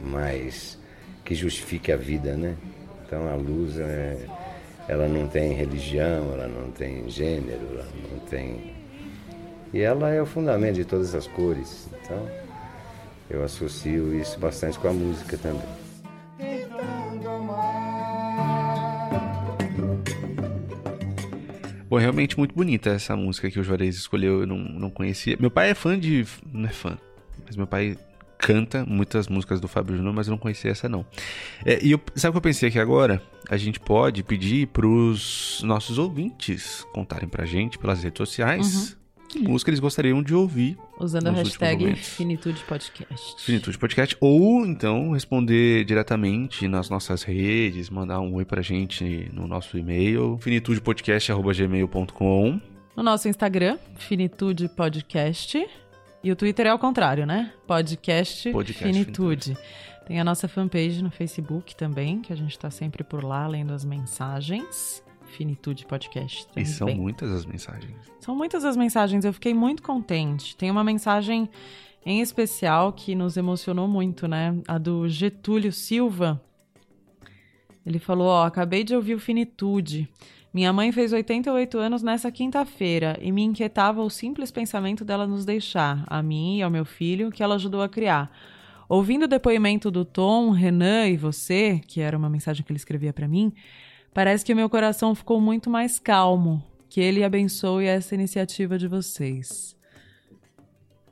[0.03, 0.79] mais.
[1.25, 2.57] que justifique a vida, né?
[3.05, 4.42] Então a luz é.
[4.89, 8.75] Ela não tem religião, ela não tem gênero, ela não tem.
[9.73, 11.89] E ela é o fundamento de todas as cores.
[12.03, 12.29] Então
[13.31, 15.83] eu associo isso bastante com a música também.
[21.89, 25.37] Pô, realmente muito bonita essa música que o Juarez escolheu, eu não, não conhecia.
[25.39, 26.27] Meu pai é fã de.
[26.51, 26.97] Não é fã,
[27.45, 27.99] mas meu pai
[28.43, 31.07] canta muitas músicas do Fábio Júnior, mas eu não conhecia essa não.
[31.65, 33.23] É, e eu, sabe o que eu pensei aqui agora?
[33.49, 38.97] A gente pode pedir pros nossos ouvintes contarem pra gente pelas redes sociais
[39.33, 40.77] que música eles gostariam de ouvir.
[41.01, 41.97] Usando a hashtag.
[41.97, 43.43] Finitude Podcast.
[43.43, 49.47] Finitude Podcast, ou então responder diretamente nas nossas redes, mandar um oi pra gente no
[49.47, 52.61] nosso e-mail, finitudepodcast.gmail.com.
[52.95, 55.67] No nosso Instagram, Finitude Podcast.
[56.25, 57.53] E o Twitter é ao contrário, né?
[57.67, 59.59] Podcast, Podcast Finitude.
[60.07, 63.73] Tem a nossa fanpage no Facebook também, que a gente tá sempre por lá lendo
[63.73, 65.03] as mensagens.
[65.25, 66.47] Finitude Podcast.
[66.57, 67.01] E são também.
[67.03, 67.97] muitas as mensagens.
[68.21, 70.57] São muitas as mensagens, eu fiquei muito contente.
[70.57, 71.51] Tem uma mensagem
[72.07, 74.57] em especial que nos emocionou muito, né?
[74.69, 76.41] A do Getúlio Silva.
[77.85, 80.09] Ele falou: Ó, acabei de ouvir o Finitude.
[80.53, 85.47] Minha mãe fez 88 anos nessa quinta-feira e me inquietava o simples pensamento dela nos
[85.47, 88.31] deixar, a mim e ao meu filho, que ela ajudou a criar.
[88.87, 93.15] Ouvindo o depoimento do Tom, Renan e você, que era uma mensagem que ele escrevia
[93.15, 93.51] para mim,
[94.13, 96.63] parece que o meu coração ficou muito mais calmo.
[96.91, 99.75] Que ele abençoe essa iniciativa de vocês.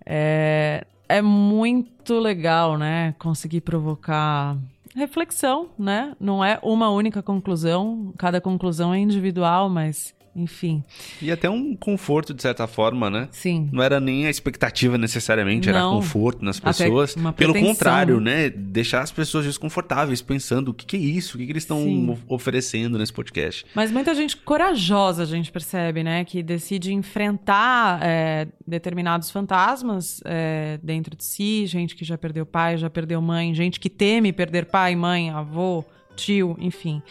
[0.05, 3.15] É, é muito legal, né?
[3.19, 4.59] Conseguir provocar
[4.95, 6.15] reflexão, né?
[6.19, 10.83] Não é uma única conclusão, cada conclusão é individual, mas enfim.
[11.21, 13.29] E até um conforto, de certa forma, né?
[13.33, 13.69] Sim.
[13.73, 15.97] Não era nem a expectativa necessariamente, era Não.
[15.97, 17.17] conforto nas pessoas.
[17.17, 18.49] uma Pelo contrário, né?
[18.51, 22.19] Deixar as pessoas desconfortáveis, pensando o que, que é isso, o que, que eles estão
[22.29, 23.67] oferecendo nesse podcast.
[23.75, 26.25] Mas muita gente corajosa, a gente percebe, né?
[26.25, 31.67] Que decide enfrentar é, determinados fantasmas é, dentro de si.
[31.67, 33.55] Gente que já perdeu pai, já perdeu mãe.
[33.55, 37.03] Gente que teme perder pai, mãe, avô, tio, enfim.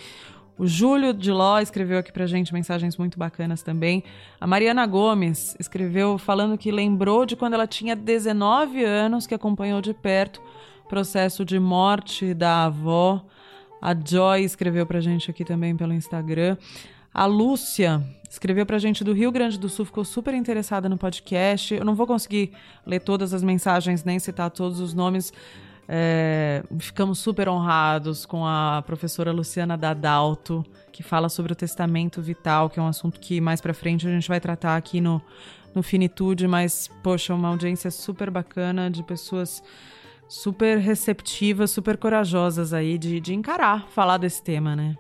[0.60, 4.03] O Júlio de Ló escreveu aqui pra gente mensagens muito bacanas também.
[4.41, 9.80] A Mariana Gomes escreveu falando que lembrou de quando ela tinha 19 anos, que acompanhou
[9.80, 10.41] de perto
[10.84, 13.26] o processo de morte da avó.
[13.82, 16.57] A Joy escreveu pra gente aqui também pelo Instagram.
[17.14, 21.74] A Lúcia escreveu pra gente do Rio Grande do Sul, ficou super interessada no podcast.
[21.74, 22.51] Eu não vou conseguir
[22.86, 25.32] ler todas as mensagens, nem citar todos os nomes.
[25.92, 32.70] É, ficamos super honrados com a professora Luciana Dadalto, que fala sobre o testamento vital,
[32.70, 35.20] que é um assunto que mais pra frente a gente vai tratar aqui no,
[35.74, 39.64] no Finitude, mas, poxa, uma audiência super bacana de pessoas
[40.28, 44.96] super receptivas, super corajosas aí de, de encarar, falar desse tema, né?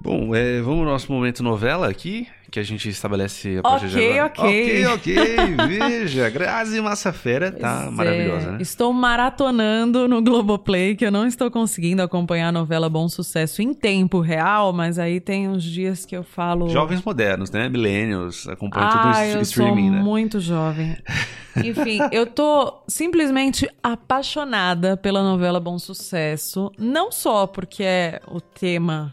[0.00, 3.96] Bom, é, vamos ao nosso momento novela aqui, que a gente estabelece a partir de
[3.96, 4.26] Ok, agora.
[4.26, 4.86] ok.
[4.86, 5.66] Ok, ok.
[5.68, 8.58] Veja, Grazi Massafera tá Pois maravilhosa, é, né?
[8.60, 13.74] Estou maratonando no Globoplay, que eu não estou conseguindo acompanhar a novela Bom Sucesso em
[13.74, 16.68] tempo real, mas aí tem uns dias que eu falo.
[16.68, 17.68] Jovens modernos, né?
[17.68, 20.02] Millennials, acompanham ah, tudo eu isso streaming, sou né?
[20.02, 20.96] muito jovem.
[21.62, 29.12] Enfim, eu tô simplesmente apaixonada pela novela Bom Sucesso, não só porque é o tema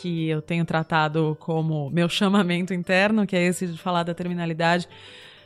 [0.00, 4.88] que eu tenho tratado como meu chamamento interno, que é esse de falar da terminalidade,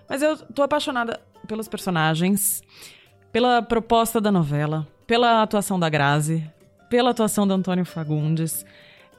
[0.08, 2.62] mas eu tô apaixonada pelos personagens,
[3.32, 6.44] pela proposta da novela, pela atuação da Grazi,
[6.88, 8.66] pela atuação do Antônio Fagundes,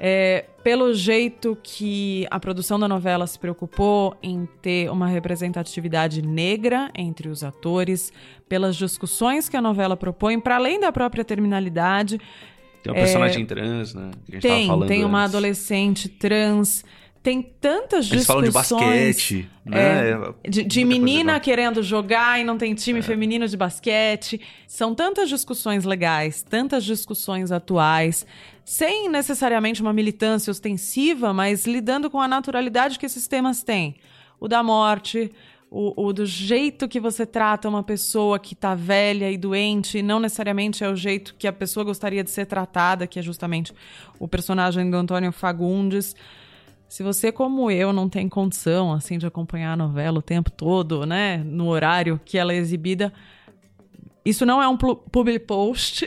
[0.03, 6.89] é, pelo jeito que a produção da novela se preocupou em ter uma representatividade negra
[6.95, 8.11] entre os atores,
[8.49, 12.19] pelas discussões que a novela propõe, para além da própria terminalidade.
[12.83, 14.11] Tem uma É, personagem trans, né?
[14.25, 15.35] Que a gente tem, falando tem uma antes.
[15.35, 16.83] adolescente trans.
[17.23, 18.81] Tem tantas Eles falam discussões.
[18.81, 20.09] de basquete, né?
[20.09, 24.41] é, de de menina querendo jogar e não tem time feminino de basquete.
[24.67, 28.25] São tantas discussões legais, tantas discussões atuais,
[28.65, 33.97] sem necessariamente uma militância ostensiva, mas lidando com a naturalidade que esses temas têm.
[34.39, 35.31] O da morte,
[35.73, 40.03] o, o do jeito que você trata uma pessoa que tá velha e doente, e
[40.03, 43.73] não necessariamente é o jeito que a pessoa gostaria de ser tratada, que é justamente
[44.19, 46.13] o personagem do Antônio Fagundes.
[46.89, 51.05] Se você, como eu, não tem condição assim de acompanhar a novela o tempo todo,
[51.05, 53.13] né, no horário que ela é exibida,
[54.25, 56.05] isso não é um public post.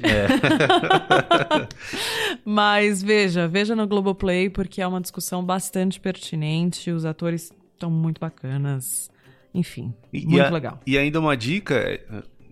[2.44, 8.20] Mas veja, veja no Globoplay, porque é uma discussão bastante pertinente, os atores estão muito
[8.20, 9.13] bacanas.
[9.55, 10.80] Enfim, E- muito e a- legal.
[10.86, 12.00] E ainda uma dica,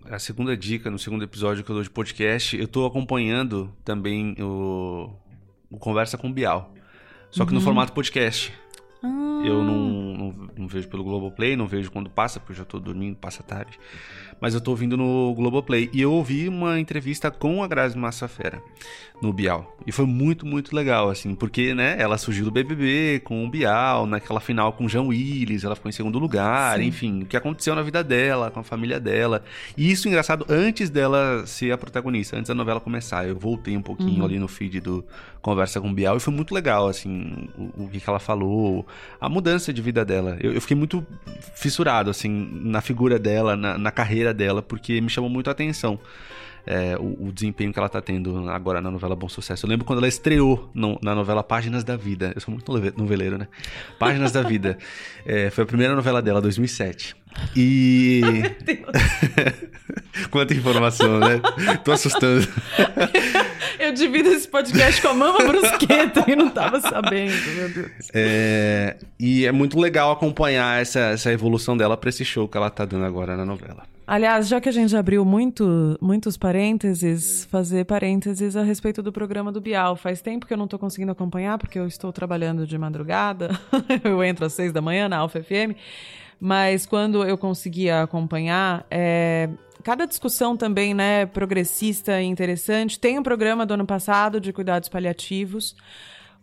[0.09, 4.35] a segunda dica no segundo episódio que eu dou de podcast, eu tô acompanhando também
[4.39, 5.09] o,
[5.69, 6.73] o Conversa com o Bial.
[7.29, 7.63] Só que no Uhum.
[7.65, 8.53] formato podcast.
[9.03, 9.41] Ah.
[9.45, 12.79] Eu não, não, não vejo pelo Globoplay, não vejo quando passa, porque eu já tô
[12.79, 13.79] dormindo, passa tarde.
[14.41, 15.89] Mas eu tô ouvindo no Globoplay.
[15.93, 18.61] E eu ouvi uma entrevista com a Grazi Massafera
[19.21, 19.77] no Bial.
[19.87, 24.05] E foi muito, muito legal, assim, porque, né, ela surgiu do BBB com o Bial,
[24.05, 26.85] naquela final com o Jean Willis, ela ficou em segundo lugar, Sim.
[26.85, 29.43] enfim, o que aconteceu na vida dela, com a família dela.
[29.77, 33.25] E isso, engraçado, antes dela ser a protagonista, antes da novela começar.
[33.27, 34.25] Eu voltei um pouquinho Uhum.
[34.25, 35.05] ali no feed do
[35.41, 38.85] Conversa com o Bial e foi muito legal, assim, o, o que, que ela falou,
[39.21, 40.12] a mudança de vida dela.
[40.39, 41.05] Eu, eu fiquei muito
[41.55, 42.29] fissurado, assim,
[42.63, 45.99] na figura dela, na, na carreira dela, porque me chamou muito a atenção.
[46.65, 49.65] É, o, o desempenho que ela tá tendo agora na novela Bom Sucesso.
[49.65, 52.31] Eu lembro quando ela estreou no- na novela Páginas da Vida.
[52.35, 53.47] Eu sou muito nove- noveleiro, né?
[53.99, 54.77] Páginas da Vida.
[55.25, 57.15] É, foi a primeira novela dela, 2007.
[57.55, 58.21] E.
[60.29, 61.39] Quanta informação, né?
[61.83, 62.45] Tô assustando.
[63.79, 67.91] Eu divido esse podcast com a mama brusqueta e não tava sabendo, meu Deus.
[68.13, 72.69] É, e é muito legal acompanhar essa, essa evolução dela pra esse show que ela
[72.69, 73.83] tá dando agora na novela.
[74.05, 79.49] Aliás, já que a gente abriu muito, muitos parênteses, fazer parênteses a respeito do programa
[79.49, 79.95] do Bial.
[79.95, 83.51] Faz tempo que eu não estou conseguindo acompanhar, porque eu estou trabalhando de madrugada.
[84.03, 85.77] eu entro às seis da manhã na Alfa FM.
[86.37, 89.49] Mas quando eu conseguia acompanhar, é,
[89.81, 92.99] cada discussão também, né, progressista e interessante.
[92.99, 95.75] Tem um programa do ano passado de cuidados paliativos.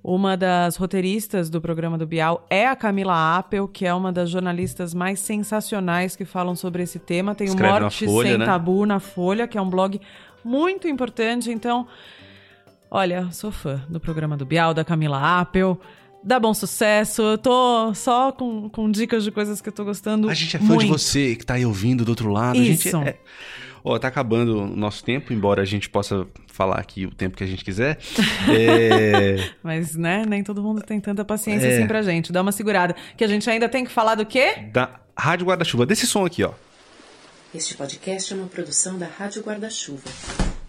[0.02, 4.30] Uma das roteiristas do programa do Bial é a Camila Appel, que é uma das
[4.30, 7.34] jornalistas mais sensacionais que falam sobre esse tema.
[7.34, 8.46] Tem Escreve o Morte Folha, Sem né?
[8.46, 10.00] Tabu na Folha, que é um blog
[10.42, 11.50] muito importante.
[11.50, 11.86] Então,
[12.90, 15.78] olha, sou fã do programa do Bial, da Camila Appel.
[16.24, 17.20] Dá bom sucesso.
[17.20, 20.30] Eu tô só com, com dicas de coisas que eu tô gostando.
[20.30, 20.86] A gente é fã muito.
[20.86, 22.56] de você que tá aí ouvindo do outro lado.
[22.56, 22.96] Isso.
[22.96, 23.18] A gente é...
[23.82, 27.44] Ó, tá acabando o nosso tempo, embora a gente possa falar aqui o tempo que
[27.44, 27.98] a gente quiser.
[28.48, 29.50] É...
[29.62, 31.76] Mas, né, nem todo mundo tem tanta paciência É.
[31.76, 32.32] assim pra gente.
[32.32, 32.94] Dá uma segurada.
[33.16, 34.54] Que a gente ainda tem que falar do quê?
[34.72, 36.52] da Rádio Guarda-Chuva, desse som aqui, ó.
[37.54, 40.08] Este podcast é uma produção da Rádio Guarda-Chuva.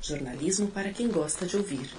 [0.01, 1.89] Jornalismo para quem gosta de ouvir.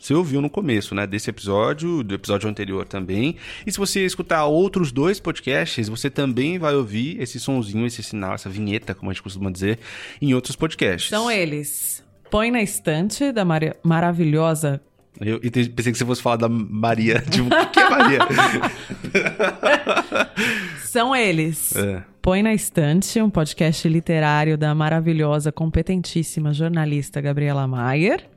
[0.00, 3.36] Você ouviu no começo, né, desse episódio, do episódio anterior também.
[3.66, 8.34] E se você escutar outros dois podcasts, você também vai ouvir esse sonzinho, esse sinal,
[8.34, 9.78] essa vinheta, como a gente costuma dizer,
[10.20, 11.10] em outros podcasts.
[11.10, 12.02] São eles.
[12.30, 14.80] Põe na estante da Mari- maravilhosa.
[15.20, 17.20] Eu, pensei que você fosse falar da Maria.
[17.28, 18.18] Tipo, o que que é Maria?
[20.86, 21.74] São eles.
[21.76, 22.02] É.
[22.22, 28.29] Põe na estante, um podcast literário da maravilhosa, competentíssima jornalista Gabriela Maier.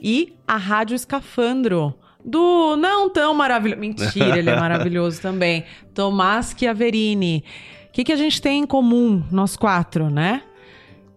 [0.00, 1.94] E a Rádio Escafandro,
[2.24, 3.80] do não tão maravilhoso.
[3.80, 5.64] Mentira, ele é maravilhoso também.
[5.94, 7.44] Tomás Chiaverini.
[7.88, 10.42] O que, que a gente tem em comum, nós quatro, né?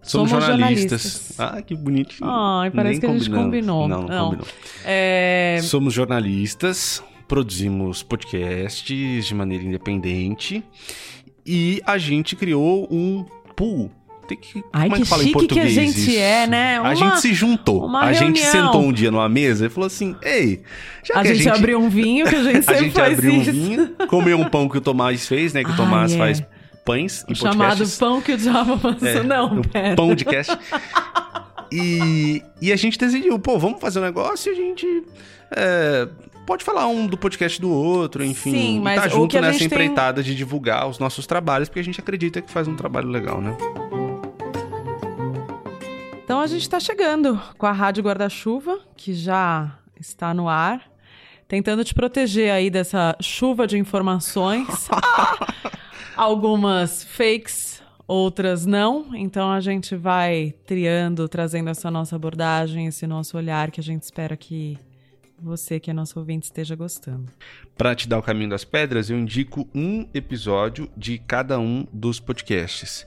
[0.02, 1.34] Somos, jornalistas.
[1.40, 2.30] Ah, que bonitinho.
[2.30, 3.88] Ai, parece Nem que a gente combinou.
[3.88, 4.26] Não, não, Não.
[4.26, 4.48] combinou.
[4.84, 5.60] É...
[5.64, 10.62] Somos jornalistas, produzimos podcasts de maneira independente
[11.46, 13.26] e a gente criou um
[13.56, 13.90] pool.
[14.28, 16.20] Tem que, Ai, como é que que fala em chique que a português gente isso?
[16.20, 16.78] é, né?
[16.78, 17.86] a Uma- gente se juntou.
[17.86, 18.66] uma A gente reunião.
[18.66, 20.64] sentou um dia numa mesa e falou assim: Ei,
[21.04, 23.34] já A que gente, abriu um vinho, que a gente a sempre gente faz abriu
[23.34, 23.50] isso.
[23.50, 25.64] um vinho, comeu um pão que o Tomás fez, né?
[25.64, 26.18] Que o Tomás é.
[26.18, 26.44] faz
[26.86, 27.84] pães em Chamado.
[28.00, 29.08] Pão que o Diabo Amassou.
[29.08, 29.96] É, Não, pera.
[29.96, 30.58] Pão de cast.
[31.72, 35.04] E, e a gente decidiu, pô, vamos fazer um negócio e a gente
[35.56, 36.08] é,
[36.46, 38.52] pode falar um do podcast do outro, enfim.
[38.52, 41.68] Sim, e mas tá junto a nessa gente tem- empreitada de divulgar os nossos trabalhos,
[41.70, 43.58] porque a gente acredita que faz um trabalho legal, né?
[46.24, 50.90] Então a gente está chegando com a Rádio Guarda-Chuva, que já está no ar,
[51.50, 54.88] tentando te proteger aí dessa chuva de informações.
[56.16, 59.14] Algumas fakes, outras não.
[59.14, 64.04] Então a gente vai triando, trazendo essa nossa abordagem, esse nosso olhar que a gente
[64.04, 64.80] espera que
[65.38, 67.30] você, que é nosso ouvinte, esteja gostando.
[67.78, 72.18] Pra te dar o caminho das pedras, eu indico um episódio de cada um dos
[72.22, 73.06] podcasts.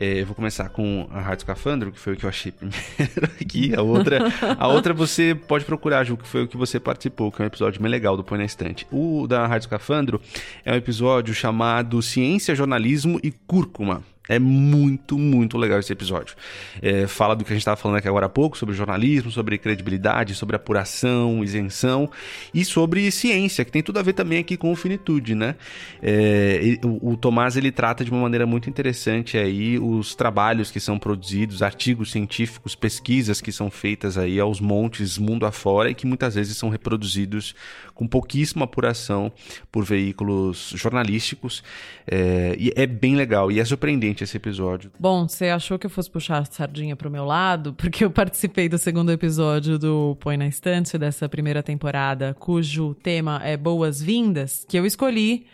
[0.00, 3.32] É, eu vou começar com a Rádio Escafandro, que foi o que eu achei primeiro
[3.40, 3.74] aqui.
[3.74, 7.42] A outra, a outra você pode procurar, Ju, que foi o que você participou, que
[7.42, 8.86] é um episódio bem legal do Põe na Estante.
[8.92, 10.20] O da Rádio Escafandro
[10.64, 14.04] é um episódio chamado Ciência, Jornalismo e Cúrcuma.
[14.28, 16.36] É muito, muito legal esse episódio.
[16.82, 19.58] É, fala do que a gente estava falando aqui agora há pouco, sobre jornalismo, sobre
[19.58, 22.10] credibilidade, sobre apuração, isenção
[22.52, 25.54] e sobre ciência, que tem tudo a ver também aqui com finitude, né?
[26.02, 30.80] É, o, o Tomás ele trata de uma maneira muito interessante aí os trabalhos que
[30.80, 36.06] são produzidos, artigos científicos, pesquisas que são feitas aí aos montes mundo afora e que
[36.06, 37.54] muitas vezes são reproduzidos
[37.98, 39.32] com pouquíssima apuração
[39.72, 41.64] por veículos jornalísticos.
[42.06, 44.92] É, e é bem legal e é surpreendente esse episódio.
[45.00, 47.74] Bom, você achou que eu fosse puxar a sardinha pro meu lado?
[47.74, 53.40] Porque eu participei do segundo episódio do Põe na Estante dessa primeira temporada, cujo tema
[53.42, 55.46] é Boas-Vindas, que eu escolhi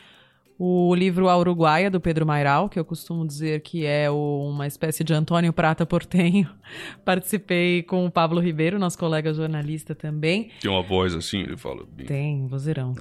[0.59, 4.67] o livro A Uruguaia, do Pedro Mairal, que eu costumo dizer que é o- uma
[4.67, 6.49] espécie de Antônio Prata Portenho.
[7.05, 10.51] Participei com o Pablo Ribeiro, nosso colega jornalista também.
[10.61, 11.85] Tem uma voz assim, ele fala.
[12.07, 12.95] Tem, vozeirão.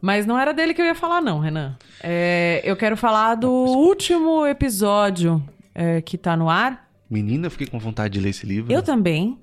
[0.00, 1.76] Mas não era dele que eu ia falar, não, Renan.
[2.02, 5.42] É, eu quero falar do último episódio
[5.74, 6.88] é, que tá no ar.
[7.10, 8.72] Menina, eu fiquei com vontade de ler esse livro.
[8.72, 9.38] Eu também.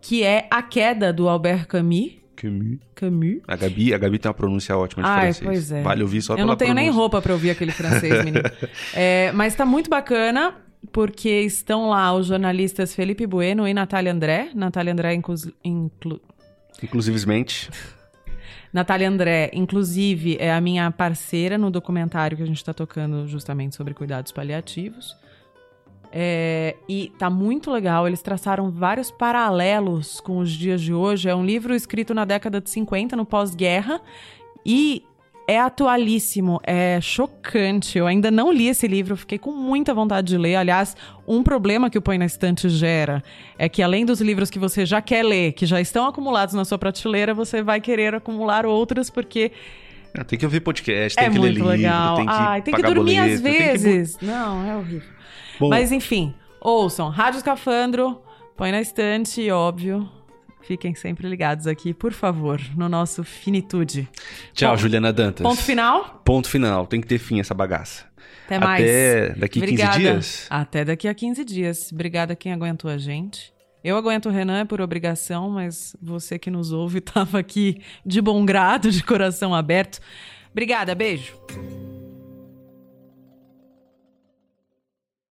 [0.00, 2.19] Que é A Queda, do Albert Camus.
[2.40, 2.78] Camus.
[2.94, 3.40] Camus.
[3.46, 5.44] A Gabi, a Gabi tem uma pronúncia ótima de Ai, francês.
[5.46, 5.82] pois é.
[5.82, 7.00] Vale ouvir só Eu pela não tenho nem pronúncia.
[7.00, 8.40] roupa pra ouvir aquele francês, menino.
[8.94, 10.54] É, mas tá muito bacana,
[10.92, 14.50] porque estão lá os jornalistas Felipe Bueno e Natália André.
[14.54, 16.20] Natália André, inclus- inclu-
[16.82, 17.68] Inclusivemente.
[18.72, 23.74] Natália André, inclusive, é a minha parceira no documentário que a gente está tocando justamente
[23.74, 25.16] sobre cuidados paliativos.
[26.12, 31.28] É, e tá muito legal, eles traçaram vários paralelos com os dias de hoje.
[31.28, 34.00] É um livro escrito na década de 50, no pós-guerra,
[34.66, 35.04] e
[35.46, 37.98] é atualíssimo, é chocante.
[37.98, 40.56] Eu ainda não li esse livro, fiquei com muita vontade de ler.
[40.56, 40.96] Aliás,
[41.26, 43.22] um problema que o Põe na Estante gera
[43.58, 46.64] é que além dos livros que você já quer ler, que já estão acumulados na
[46.64, 49.50] sua prateleira, você vai querer acumular outros porque
[50.16, 52.16] Ah, Tem que ouvir podcast, é tem que ler muito livro, legal.
[52.16, 54.18] tem que Ai, tem que dormir boleto, às tem que vezes.
[54.20, 55.19] Não, é horrível.
[55.60, 55.68] Bom.
[55.68, 57.10] Mas enfim, ouçam.
[57.10, 58.22] Rádio Escafandro,
[58.56, 60.10] põe na estante, e, óbvio.
[60.62, 64.08] Fiquem sempre ligados aqui, por favor, no nosso Finitude.
[64.54, 65.42] Tchau, Bom, Juliana Dantas.
[65.42, 66.22] Ponto final?
[66.24, 66.86] Ponto final.
[66.86, 68.04] Tem que ter fim essa bagaça.
[68.46, 68.82] Até mais.
[68.82, 69.92] Até daqui Obrigada.
[69.92, 70.46] 15 dias.
[70.48, 71.92] Até daqui a 15 dias.
[71.92, 73.52] Obrigada quem aguentou a gente.
[73.84, 78.44] Eu aguento o Renan por obrigação, mas você que nos ouve estava aqui de bom
[78.44, 80.00] grado, de coração aberto.
[80.52, 81.34] Obrigada, beijo.